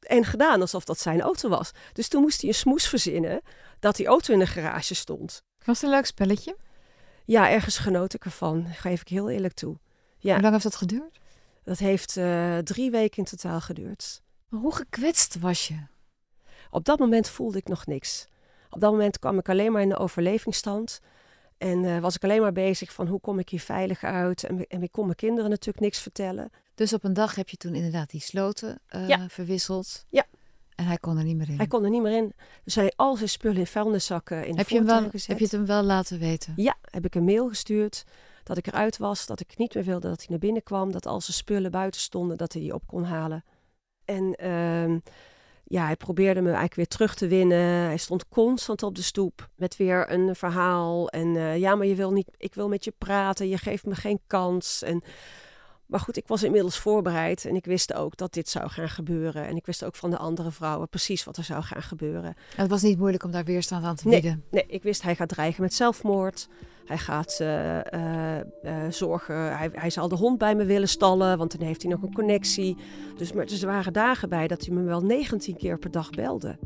en 0.00 0.24
gedaan 0.24 0.60
alsof 0.60 0.84
dat 0.84 0.98
zijn 0.98 1.20
auto 1.20 1.48
was. 1.48 1.70
Dus 1.92 2.08
toen 2.08 2.22
moest 2.22 2.40
hij 2.40 2.48
een 2.48 2.54
smoes 2.54 2.88
verzinnen 2.88 3.40
dat 3.80 3.96
die 3.96 4.06
auto 4.06 4.32
in 4.32 4.38
de 4.38 4.46
garage 4.46 4.94
stond. 4.94 5.42
Was 5.64 5.80
het 5.80 5.90
een 5.90 5.96
leuk 5.96 6.06
spelletje? 6.06 6.56
Ja, 7.24 7.50
ergens 7.50 7.78
genoot 7.78 8.14
ik 8.14 8.24
ervan, 8.24 8.66
geef 8.66 9.00
ik 9.00 9.08
heel 9.08 9.30
eerlijk 9.30 9.54
toe. 9.54 9.78
Ja. 10.18 10.32
Hoe 10.32 10.42
lang 10.42 10.52
heeft 10.52 10.64
dat 10.64 10.76
geduurd? 10.76 11.18
Dat 11.64 11.78
heeft 11.78 12.16
uh, 12.16 12.58
drie 12.58 12.90
weken 12.90 13.18
in 13.18 13.24
totaal 13.24 13.60
geduurd. 13.60 14.22
Maar 14.48 14.60
hoe 14.60 14.74
gekwetst 14.74 15.38
was 15.38 15.68
je? 15.68 15.86
Op 16.70 16.84
dat 16.84 16.98
moment 16.98 17.28
voelde 17.28 17.58
ik 17.58 17.68
nog 17.68 17.86
niks. 17.86 18.28
Op 18.70 18.80
dat 18.80 18.92
moment 18.92 19.18
kwam 19.18 19.38
ik 19.38 19.48
alleen 19.48 19.72
maar 19.72 19.82
in 19.82 19.88
de 19.88 19.98
overlevingsstand. 19.98 21.00
En 21.58 21.82
uh, 21.82 21.98
was 21.98 22.14
ik 22.14 22.24
alleen 22.24 22.40
maar 22.40 22.52
bezig 22.52 22.92
van 22.92 23.06
hoe 23.06 23.20
kom 23.20 23.38
ik 23.38 23.48
hier 23.48 23.60
veilig 23.60 24.04
uit. 24.04 24.44
En, 24.44 24.66
en 24.66 24.82
ik 24.82 24.92
kon 24.92 25.04
mijn 25.04 25.16
kinderen 25.16 25.50
natuurlijk 25.50 25.80
niks 25.80 25.98
vertellen. 25.98 26.50
Dus 26.74 26.92
op 26.92 27.04
een 27.04 27.12
dag 27.12 27.34
heb 27.34 27.48
je 27.48 27.56
toen 27.56 27.74
inderdaad 27.74 28.10
die 28.10 28.20
sloten 28.20 28.80
uh, 28.94 29.08
ja. 29.08 29.28
verwisseld. 29.28 30.06
Ja. 30.08 30.26
En 30.74 30.84
hij 30.84 30.98
kon 30.98 31.18
er 31.18 31.24
niet 31.24 31.36
meer 31.36 31.48
in. 31.48 31.56
Hij 31.56 31.66
kon 31.66 31.84
er 31.84 31.90
niet 31.90 32.02
meer 32.02 32.16
in. 32.16 32.32
Dus 32.64 32.74
hij 32.74 32.92
al 32.96 33.16
zijn 33.16 33.28
spullen 33.28 33.58
in 33.58 33.66
vuilniszakken 33.66 34.46
in 34.46 34.56
heb 34.56 34.68
de 34.68 34.74
je 34.74 34.80
hem 34.80 34.88
wel, 34.88 35.10
gezet. 35.10 35.26
Heb 35.26 35.38
je 35.38 35.44
het 35.44 35.52
hem 35.52 35.66
wel 35.66 35.82
laten 35.82 36.18
weten? 36.18 36.52
Ja, 36.56 36.76
heb 36.82 37.04
ik 37.04 37.14
een 37.14 37.24
mail 37.24 37.48
gestuurd 37.48 38.04
dat 38.44 38.56
ik 38.56 38.66
eruit 38.66 38.98
was, 38.98 39.26
dat 39.26 39.40
ik 39.40 39.56
niet 39.56 39.74
meer 39.74 39.84
wilde 39.84 40.08
dat 40.08 40.18
hij 40.18 40.26
naar 40.28 40.38
binnen 40.38 40.62
kwam, 40.62 40.92
dat 40.92 41.06
al 41.06 41.20
zijn 41.20 41.36
spullen 41.36 41.70
buiten 41.70 42.00
stonden, 42.00 42.36
dat 42.36 42.52
hij 42.52 42.62
die 42.62 42.74
op 42.74 42.86
kon 42.86 43.04
halen. 43.04 43.44
En 44.04 44.44
uh, 44.44 44.98
ja, 45.70 45.84
hij 45.84 45.96
probeerde 45.96 46.40
me 46.40 46.46
eigenlijk 46.46 46.74
weer 46.74 46.86
terug 46.86 47.14
te 47.14 47.26
winnen. 47.26 47.58
Hij 47.84 47.96
stond 47.96 48.28
constant 48.28 48.82
op 48.82 48.94
de 48.94 49.02
stoep 49.02 49.48
met 49.56 49.76
weer 49.76 50.12
een 50.12 50.36
verhaal. 50.36 51.08
En 51.08 51.34
uh, 51.34 51.56
ja, 51.56 51.74
maar 51.74 51.86
je 51.86 51.94
wil 51.94 52.12
niet, 52.12 52.28
ik 52.36 52.54
wil 52.54 52.68
met 52.68 52.84
je 52.84 52.92
praten, 52.98 53.48
je 53.48 53.58
geeft 53.58 53.86
me 53.86 53.94
geen 53.94 54.20
kans. 54.26 54.82
En, 54.82 55.02
maar 55.90 56.00
goed, 56.00 56.16
ik 56.16 56.26
was 56.26 56.42
inmiddels 56.42 56.78
voorbereid 56.78 57.44
en 57.44 57.54
ik 57.54 57.64
wist 57.64 57.94
ook 57.94 58.16
dat 58.16 58.32
dit 58.32 58.48
zou 58.48 58.68
gaan 58.68 58.88
gebeuren. 58.88 59.46
En 59.46 59.56
ik 59.56 59.66
wist 59.66 59.84
ook 59.84 59.94
van 59.94 60.10
de 60.10 60.16
andere 60.16 60.50
vrouwen 60.50 60.88
precies 60.88 61.24
wat 61.24 61.36
er 61.36 61.44
zou 61.44 61.62
gaan 61.62 61.82
gebeuren. 61.82 62.24
En 62.24 62.62
het 62.62 62.70
was 62.70 62.82
niet 62.82 62.98
moeilijk 62.98 63.24
om 63.24 63.30
daar 63.30 63.44
weerstand 63.44 63.84
aan 63.84 63.96
te 63.96 64.08
bieden? 64.08 64.44
Nee, 64.50 64.64
nee 64.64 64.74
ik 64.74 64.82
wist 64.82 65.02
hij 65.02 65.16
gaat 65.16 65.28
dreigen 65.28 65.62
met 65.62 65.74
zelfmoord. 65.74 66.48
Hij 66.84 66.98
gaat 66.98 67.38
uh, 67.42 67.76
uh, 67.76 68.36
uh, 68.36 68.90
zorgen, 68.90 69.56
hij, 69.56 69.70
hij, 69.72 69.90
zal 69.90 70.08
de 70.08 70.14
hond 70.14 70.38
bij 70.38 70.54
me 70.54 70.64
willen 70.64 70.88
stallen, 70.88 71.38
want 71.38 71.58
dan 71.58 71.66
heeft 71.66 71.82
hij 71.82 71.90
nog 71.90 72.02
een 72.02 72.14
connectie. 72.14 72.76
Dus, 73.16 73.32
maar 73.32 73.46
dus 73.46 73.62
er 73.62 73.68
waren 73.68 73.92
dagen 73.92 74.28
bij 74.28 74.46
dat 74.46 74.64
hij 74.64 74.74
me 74.74 74.82
wel 74.82 75.00
19 75.00 75.56
keer 75.56 75.78
per 75.78 75.90
dag 75.90 76.10
belde. 76.10 76.58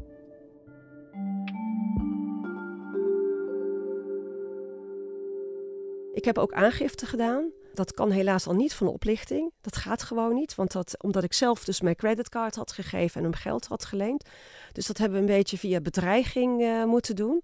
Ik 6.13 6.25
heb 6.25 6.39
ook 6.39 6.53
aangifte 6.53 7.07
gedaan. 7.07 7.53
Dat 7.75 7.95
kan 7.95 8.11
helaas 8.11 8.47
al 8.47 8.55
niet 8.55 8.75
van 8.75 8.87
de 8.87 8.93
oplichting. 8.93 9.53
Dat 9.61 9.77
gaat 9.77 10.03
gewoon 10.03 10.35
niet, 10.35 10.55
want 10.55 10.73
dat, 10.73 11.03
omdat 11.03 11.25
ik 11.25 11.33
zelf 11.33 11.65
dus 11.65 11.81
mijn 11.81 11.97
creditcard 11.97 12.55
had 12.55 12.73
gegeven 12.73 13.17
en 13.17 13.23
hem 13.23 13.35
geld 13.35 13.67
had 13.67 13.85
geleend. 13.85 14.29
Dus 14.73 14.87
dat 14.87 14.99
hebben 14.99 15.17
we 15.17 15.27
een 15.27 15.37
beetje 15.37 15.59
via 15.59 15.81
bedreiging 15.81 16.85
moeten 16.87 17.17
doen. 17.17 17.43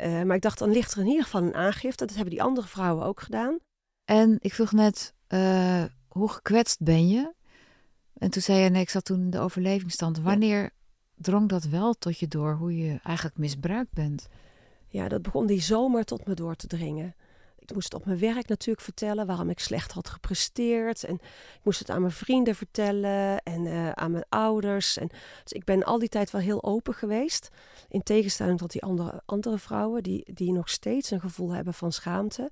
Uh, 0.00 0.22
maar 0.22 0.36
ik 0.36 0.42
dacht, 0.42 0.58
dan 0.58 0.70
ligt 0.70 0.92
er 0.92 1.00
in 1.00 1.06
ieder 1.06 1.24
geval 1.24 1.42
een 1.42 1.54
aangifte. 1.54 2.06
Dat 2.06 2.14
hebben 2.14 2.34
die 2.34 2.42
andere 2.42 2.66
vrouwen 2.66 3.04
ook 3.04 3.20
gedaan. 3.20 3.58
En 4.04 4.36
ik 4.40 4.54
vroeg 4.54 4.72
net, 4.72 5.14
uh, 5.28 5.84
hoe 6.08 6.28
gekwetst 6.28 6.82
ben 6.82 7.08
je? 7.08 7.34
En 8.18 8.30
toen 8.30 8.42
zei 8.42 8.58
je, 8.58 8.68
nee, 8.68 8.82
ik 8.82 8.90
zat 8.90 9.04
toen 9.04 9.20
in 9.20 9.30
de 9.30 9.38
overlevingsstand. 9.38 10.18
Wanneer 10.18 10.62
ja. 10.62 10.70
drong 11.14 11.48
dat 11.48 11.64
wel 11.64 11.94
tot 11.94 12.18
je 12.18 12.28
door, 12.28 12.54
hoe 12.54 12.76
je 12.76 12.98
eigenlijk 13.02 13.38
misbruikt 13.38 13.92
bent? 13.92 14.28
Ja, 14.88 15.08
dat 15.08 15.22
begon 15.22 15.46
die 15.46 15.60
zomer 15.60 16.04
tot 16.04 16.26
me 16.26 16.34
door 16.34 16.54
te 16.54 16.66
dringen. 16.66 17.14
Ik 17.68 17.74
moest 17.74 17.94
op 17.94 18.04
mijn 18.04 18.18
werk 18.18 18.48
natuurlijk 18.48 18.84
vertellen 18.84 19.26
waarom 19.26 19.50
ik 19.50 19.58
slecht 19.58 19.92
had 19.92 20.08
gepresteerd. 20.08 21.04
En 21.04 21.14
ik 21.14 21.60
moest 21.62 21.78
het 21.78 21.90
aan 21.90 22.00
mijn 22.00 22.12
vrienden 22.12 22.54
vertellen 22.54 23.42
en 23.42 23.64
uh, 23.64 23.90
aan 23.90 24.10
mijn 24.10 24.24
ouders. 24.28 24.98
En, 24.98 25.08
dus 25.42 25.52
ik 25.52 25.64
ben 25.64 25.84
al 25.84 25.98
die 25.98 26.08
tijd 26.08 26.30
wel 26.30 26.40
heel 26.40 26.62
open 26.62 26.94
geweest. 26.94 27.48
In 27.88 28.02
tegenstelling 28.02 28.58
tot 28.58 28.72
die 28.72 28.82
andere, 28.82 29.22
andere 29.24 29.58
vrouwen 29.58 30.02
die, 30.02 30.32
die 30.32 30.52
nog 30.52 30.68
steeds 30.68 31.10
een 31.10 31.20
gevoel 31.20 31.50
hebben 31.50 31.74
van 31.74 31.92
schaamte. 31.92 32.50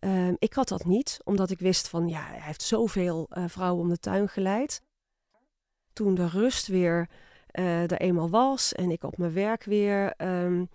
Uh, 0.00 0.28
ik 0.38 0.52
had 0.54 0.68
dat 0.68 0.84
niet, 0.84 1.18
omdat 1.24 1.50
ik 1.50 1.58
wist 1.58 1.88
van 1.88 2.08
ja, 2.08 2.26
hij 2.26 2.40
heeft 2.40 2.62
zoveel 2.62 3.28
uh, 3.32 3.44
vrouwen 3.46 3.82
om 3.82 3.88
de 3.88 3.98
tuin 3.98 4.28
geleid. 4.28 4.82
Toen 5.92 6.14
de 6.14 6.28
rust 6.28 6.66
weer 6.66 7.08
uh, 7.52 7.82
er 7.82 8.00
eenmaal 8.00 8.30
was 8.30 8.72
en 8.72 8.90
ik 8.90 9.02
op 9.02 9.18
mijn 9.18 9.32
werk 9.32 9.64
weer 9.64 10.14
um, 10.16 10.68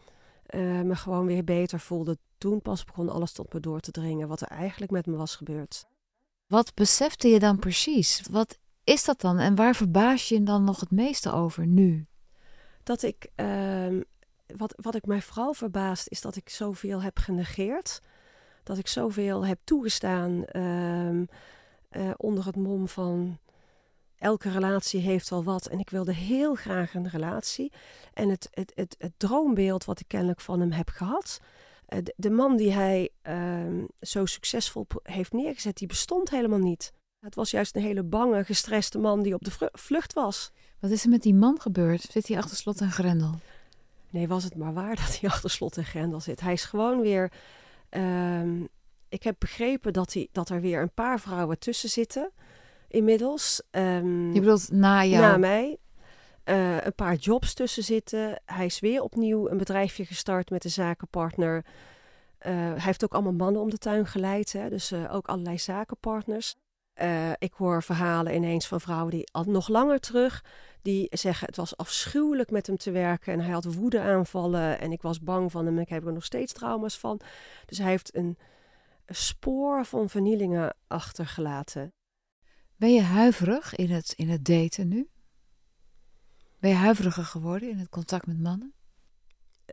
me 0.88 0.95
gewoon 0.95 1.25
weer 1.25 1.43
beter 1.43 1.79
voelde, 1.79 2.17
toen 2.45 2.62
pas 2.62 2.84
begon 2.84 3.10
alles 3.10 3.31
tot 3.31 3.53
me 3.53 3.60
door 3.60 3.79
te 3.79 3.91
dringen 3.91 4.27
wat 4.27 4.41
er 4.41 4.47
eigenlijk 4.47 4.91
met 4.91 5.05
me 5.05 5.15
was 5.15 5.36
gebeurd. 5.36 5.86
Wat 6.47 6.73
besefte 6.73 7.27
je 7.27 7.39
dan 7.39 7.60
precies? 7.60 8.21
Wat 8.31 8.60
is 8.84 9.05
dat 9.05 9.21
dan 9.21 9.38
en 9.39 9.55
waar 9.55 9.75
verbaas 9.75 10.29
je 10.29 10.36
je 10.36 10.43
dan 10.43 10.63
nog 10.63 10.79
het 10.79 10.91
meeste 10.91 11.31
over 11.31 11.67
nu? 11.67 12.05
Dat 12.84 13.03
ik, 13.03 13.27
uh, 13.36 14.01
wat, 14.58 14.73
wat 14.81 14.95
ik 14.95 15.05
mij 15.05 15.21
vooral 15.21 15.53
verbaast 15.53 16.08
is 16.08 16.21
dat 16.21 16.36
ik 16.36 16.49
zoveel 16.49 17.01
heb 17.01 17.19
genegeerd. 17.19 18.01
dat 18.63 18.77
ik 18.77 18.88
zoveel 18.88 19.45
heb 19.45 19.60
toegestaan 19.63 20.45
ehm, 20.45 21.25
eh, 21.89 22.12
onder 22.17 22.45
het 22.45 22.55
mom 22.55 22.88
van 22.88 23.39
elke 24.17 24.49
relatie 24.49 24.99
heeft 24.99 25.29
wel 25.29 25.43
wat. 25.43 25.65
En 25.65 25.79
ik 25.79 25.89
wilde 25.89 26.13
heel 26.13 26.55
graag 26.55 26.93
een 26.93 27.10
relatie. 27.10 27.71
En 28.13 28.29
het, 28.29 28.47
het, 28.51 28.71
het, 28.75 28.95
het 28.99 29.13
droombeeld 29.17 29.86
wat 29.86 29.99
ik 29.99 30.08
kennelijk 30.08 30.41
van 30.41 30.60
hem 30.60 30.71
heb 30.71 30.89
gehad. 30.89 31.39
De, 31.88 32.13
de, 32.15 32.30
man 32.30 32.58
die 32.58 32.71
hij 32.71 33.10
ehm, 33.21 33.84
zo 34.00 34.26
succesvol 34.26 34.88
heeft 35.04 35.34
neergezet, 35.34 35.78
die 35.78 35.88
bestond 35.88 36.30
helemaal 36.30 36.60
niet. 36.60 36.93
Het 37.19 37.36
was 37.36 37.52
juist 37.52 37.76
een 37.76 37.82
hele 37.82 38.04
bange, 38.04 38.43
gestreste 38.43 38.98
man 38.98 39.21
die 39.21 39.34
op 39.34 39.43
de 39.43 39.69
vlucht 39.71 40.13
was. 40.13 40.52
Wat 40.80 40.91
is 40.91 41.04
er 41.04 41.10
met 41.10 41.21
die 41.21 41.34
man 41.34 41.62
gebeurd? 41.62 42.02
Zit 42.02 42.28
hij 42.28 42.38
achter 42.38 42.58
slot 42.58 42.82
en 42.82 42.91
grendel? 42.91 43.39
Nee, 44.10 44.28
was 44.28 44.43
het 44.43 44.56
maar 44.56 44.74
waar 44.74 44.95
dat 45.06 45.19
hij 45.19 45.30
achter 45.30 45.50
slot 45.50 45.78
en 45.78 45.86
grendel 45.86 46.19
zit. 46.19 46.41
Hij 46.41 46.54
is 46.54 46.63
gewoon 46.63 47.02
weer. 47.02 47.32
Ehm, 47.89 48.63
ik 49.10 49.24
heb 49.24 49.36
begrepen 49.39 49.93
dat, 49.93 50.13
hij, 50.13 50.28
dat 50.32 50.50
er 50.50 50.62
weer 50.62 50.82
een 50.82 50.93
paar 50.93 51.19
vrouwen 51.19 51.60
tussen 51.60 51.89
zitten. 51.89 52.32
Inmiddels. 52.88 53.62
Um, 53.71 54.34
Je 54.34 54.39
bedoelt 54.39 54.71
na 54.71 55.06
jou? 55.06 55.21
Na 55.21 55.38
mij. 55.38 55.78
Uh, 56.45 56.81
een 56.81 56.95
paar 56.95 57.15
jobs 57.15 57.53
tussen 57.53 57.84
zitten. 57.84 58.41
Hij 58.45 58.65
is 58.65 58.79
weer 58.79 59.01
opnieuw 59.01 59.49
een 59.49 59.58
bedrijfje 59.58 60.05
gestart 60.05 60.49
met 60.49 60.63
een 60.63 60.71
zakenpartner. 60.71 61.55
Uh, 61.55 62.51
hij 62.51 62.75
heeft 62.79 63.03
ook 63.03 63.13
allemaal 63.13 63.34
mannen 63.34 63.62
om 63.62 63.69
de 63.69 63.77
tuin 63.77 64.05
geleid. 64.08 64.51
Hè? 64.53 64.69
Dus 64.69 64.91
uh, 64.91 65.13
ook 65.13 65.27
allerlei 65.27 65.58
zakenpartners. 65.58 66.55
Ik 67.38 67.53
hoor 67.53 67.84
verhalen 67.84 68.36
ineens 68.36 68.67
van 68.67 68.81
vrouwen 68.81 69.12
die 69.12 69.29
al 69.31 69.43
nog 69.43 69.67
langer 69.67 69.99
terug, 69.99 70.43
die 70.81 71.08
zeggen 71.12 71.47
het 71.47 71.55
was 71.55 71.77
afschuwelijk 71.77 72.51
met 72.51 72.67
hem 72.67 72.77
te 72.77 72.91
werken 72.91 73.34
en 73.34 73.39
hij 73.39 73.53
had 73.53 73.73
woedeaanvallen 73.73 74.79
en 74.79 74.91
ik 74.91 75.01
was 75.01 75.21
bang 75.21 75.51
van 75.51 75.65
hem 75.65 75.75
en 75.75 75.81
ik 75.81 75.89
heb 75.89 76.05
er 76.05 76.13
nog 76.13 76.25
steeds 76.25 76.53
trauma's 76.53 76.97
van. 76.97 77.19
Dus 77.65 77.77
hij 77.77 77.89
heeft 77.89 78.15
een, 78.15 78.38
een 79.05 79.15
spoor 79.15 79.86
van 79.86 80.10
vernielingen 80.10 80.75
achtergelaten. 80.88 81.93
Ben 82.75 82.93
je 82.93 83.01
huiverig 83.01 83.75
in 83.75 83.91
het, 83.91 84.13
in 84.15 84.29
het 84.29 84.45
daten 84.45 84.88
nu? 84.88 85.10
Ben 86.65 86.75
huiveriger 86.75 87.23
geworden 87.23 87.69
in 87.69 87.78
het 87.78 87.89
contact 87.89 88.28
met 88.28 88.39
mannen? 88.39 88.73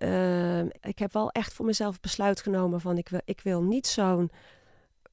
Uh, 0.03 0.61
ik 0.65 0.99
heb 0.99 1.13
wel 1.13 1.31
echt 1.31 1.53
voor 1.53 1.67
mezelf 1.67 2.01
besluit 2.01 2.41
genomen 2.41 2.81
van 2.81 2.99
ik 2.99 3.09
wil, 3.09 3.21
ik 3.25 3.41
wil 3.41 3.63
niet 3.63 3.87
zo'n 3.87 4.31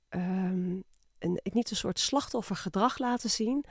um, 0.10 0.84
een, 1.20 1.40
niet 1.44 1.70
een 1.70 1.76
soort 1.76 2.00
slachtoffergedrag 2.00 2.98
laten 2.98 3.30
zien. 3.30 3.66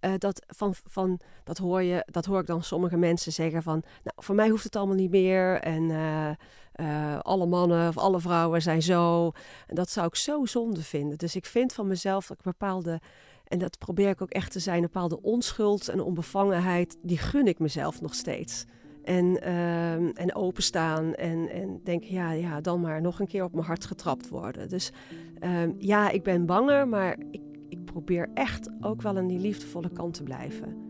Uh, 0.00 0.12
dat, 0.18 0.44
van, 0.46 0.74
van, 0.84 1.20
dat, 1.44 1.58
hoor 1.58 1.82
je, 1.82 2.02
dat 2.10 2.24
hoor 2.24 2.40
ik 2.40 2.46
dan 2.46 2.62
sommige 2.62 2.96
mensen 2.96 3.32
zeggen 3.32 3.62
van... 3.62 3.82
nou, 4.02 4.16
voor 4.16 4.34
mij 4.34 4.48
hoeft 4.48 4.64
het 4.64 4.76
allemaal 4.76 4.96
niet 4.96 5.10
meer 5.10 5.60
en 5.60 5.82
uh, 5.82 6.30
uh, 6.76 7.18
alle 7.18 7.46
mannen 7.46 7.88
of 7.88 7.98
alle 7.98 8.20
vrouwen 8.20 8.62
zijn 8.62 8.82
zo. 8.82 9.32
En 9.66 9.74
dat 9.74 9.90
zou 9.90 10.06
ik 10.06 10.16
zo 10.16 10.46
zonde 10.46 10.82
vinden. 10.82 11.18
Dus 11.18 11.36
ik 11.36 11.46
vind 11.46 11.72
van 11.72 11.86
mezelf 11.86 12.26
dat 12.26 12.38
ik 12.38 12.44
bepaalde... 12.44 13.00
en 13.48 13.58
dat 13.58 13.78
probeer 13.78 14.08
ik 14.08 14.22
ook 14.22 14.30
echt 14.30 14.52
te 14.52 14.58
zijn, 14.58 14.76
een 14.76 14.82
bepaalde 14.82 15.22
onschuld 15.22 15.88
en 15.88 16.00
onbevangenheid... 16.00 16.96
die 17.02 17.18
gun 17.18 17.46
ik 17.46 17.58
mezelf 17.58 18.00
nog 18.00 18.14
steeds. 18.14 18.64
En, 19.04 19.24
uh, 19.24 19.92
en 19.92 20.34
openstaan 20.34 21.14
en, 21.14 21.48
en 21.48 21.80
denken, 21.84 22.12
ja, 22.12 22.30
ja, 22.30 22.60
dan 22.60 22.80
maar 22.80 23.00
nog 23.00 23.20
een 23.20 23.26
keer 23.26 23.44
op 23.44 23.52
mijn 23.54 23.66
hart 23.66 23.84
getrapt 23.84 24.28
worden. 24.28 24.68
Dus 24.68 24.92
uh, 25.40 25.50
ja, 25.78 26.10
ik 26.10 26.22
ben 26.22 26.46
banger, 26.46 26.88
maar 26.88 27.18
ik, 27.30 27.42
ik 27.68 27.84
probeer 27.84 28.28
echt 28.34 28.70
ook 28.80 29.02
wel 29.02 29.16
aan 29.16 29.26
die 29.26 29.38
liefdevolle 29.38 29.90
kant 29.90 30.14
te 30.14 30.22
blijven. 30.22 30.87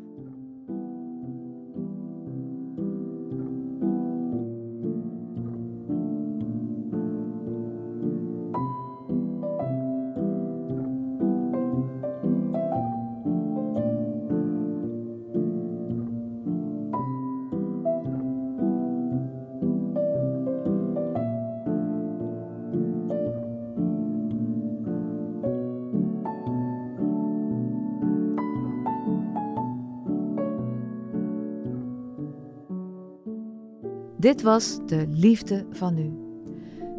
Dit 34.18 34.42
was 34.42 34.78
de 34.86 35.06
liefde 35.08 35.66
van 35.70 35.94
nu. 35.94 36.12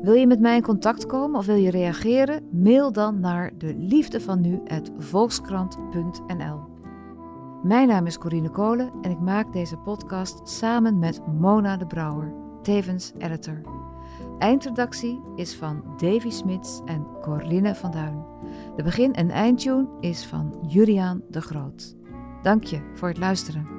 Wil 0.01 0.13
je 0.13 0.27
met 0.27 0.39
mij 0.39 0.55
in 0.55 0.62
contact 0.62 1.05
komen 1.05 1.39
of 1.39 1.45
wil 1.45 1.55
je 1.55 1.69
reageren? 1.71 2.43
Mail 2.51 2.91
dan 2.91 3.19
naar 3.19 3.51
de 3.58 3.75
liefde 3.77 4.21
van 4.21 4.62
volkskrant.nl. 4.97 6.60
Mijn 7.63 7.88
naam 7.88 8.05
is 8.05 8.17
Corine 8.17 8.49
Kolen 8.49 8.91
en 9.01 9.12
ik 9.12 9.19
maak 9.19 9.53
deze 9.53 9.77
podcast 9.77 10.49
samen 10.49 10.99
met 10.99 11.21
Mona 11.39 11.77
de 11.77 11.86
Brouwer, 11.86 12.34
tevens 12.62 13.13
editor. 13.17 13.62
Eindredactie 14.38 15.21
is 15.36 15.55
van 15.55 15.84
Davy 15.97 16.29
Smits 16.29 16.82
en 16.86 17.05
Corline 17.21 17.75
van 17.75 17.91
Duin. 17.91 18.23
De 18.75 18.84
begin- 18.84 19.13
en 19.13 19.29
eindtune 19.29 19.88
is 19.99 20.25
van 20.25 20.53
Juriaan 20.67 21.21
de 21.29 21.41
Groot. 21.41 21.95
Dank 22.41 22.63
je 22.63 22.91
voor 22.93 23.08
het 23.08 23.17
luisteren. 23.17 23.78